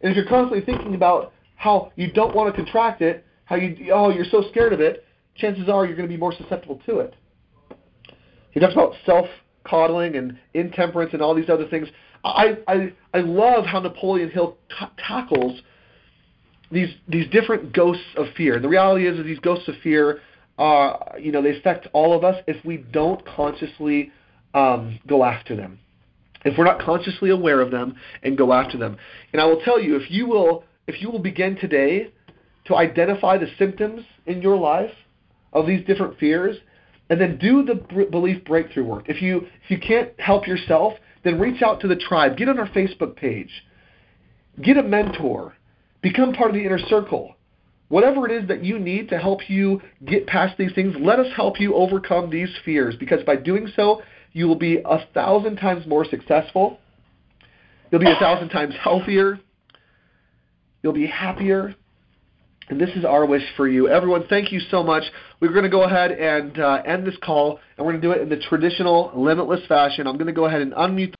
[0.00, 3.92] and if you're constantly thinking about how you don't want to contract it, how you
[3.92, 5.04] oh you're so scared of it,
[5.36, 7.14] chances are you're going to be more susceptible to it.
[8.50, 9.26] He talks about self
[9.64, 11.88] coddling and intemperance and all these other things.
[12.24, 15.60] I I I love how Napoleon Hill t- tackles
[16.70, 18.58] these these different ghosts of fear.
[18.60, 20.20] The reality is that these ghosts of fear,
[20.58, 24.10] are you know, they affect all of us if we don't consciously
[24.54, 25.78] um, go after them.
[26.44, 28.96] If we're not consciously aware of them and go after them.
[29.32, 32.12] And I will tell you, if you will, if you will begin today
[32.66, 34.92] to identify the symptoms in your life
[35.52, 36.56] of these different fears,
[37.08, 37.74] and then do the
[38.10, 39.08] belief breakthrough work.
[39.08, 40.94] If you if you can't help yourself,
[41.24, 42.36] then reach out to the tribe.
[42.36, 43.50] Get on our Facebook page.
[44.62, 45.54] Get a mentor.
[46.06, 47.34] Become part of the inner circle.
[47.88, 51.26] Whatever it is that you need to help you get past these things, let us
[51.34, 54.02] help you overcome these fears because by doing so,
[54.32, 56.78] you will be a thousand times more successful.
[57.90, 59.40] You'll be a thousand times healthier.
[60.84, 61.74] You'll be happier.
[62.68, 63.88] And this is our wish for you.
[63.88, 65.02] Everyone, thank you so much.
[65.40, 68.12] We're going to go ahead and uh, end this call, and we're going to do
[68.12, 70.06] it in the traditional limitless fashion.
[70.06, 71.14] I'm going to go ahead and unmute.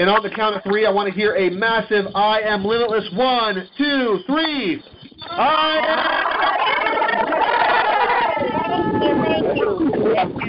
[0.00, 3.06] And on the count of three, I want to hear a massive I am limitless.
[3.12, 4.82] One, two, three.
[5.28, 6.20] I am.
[9.22, 9.92] Thank you.
[10.14, 10.40] Thank you.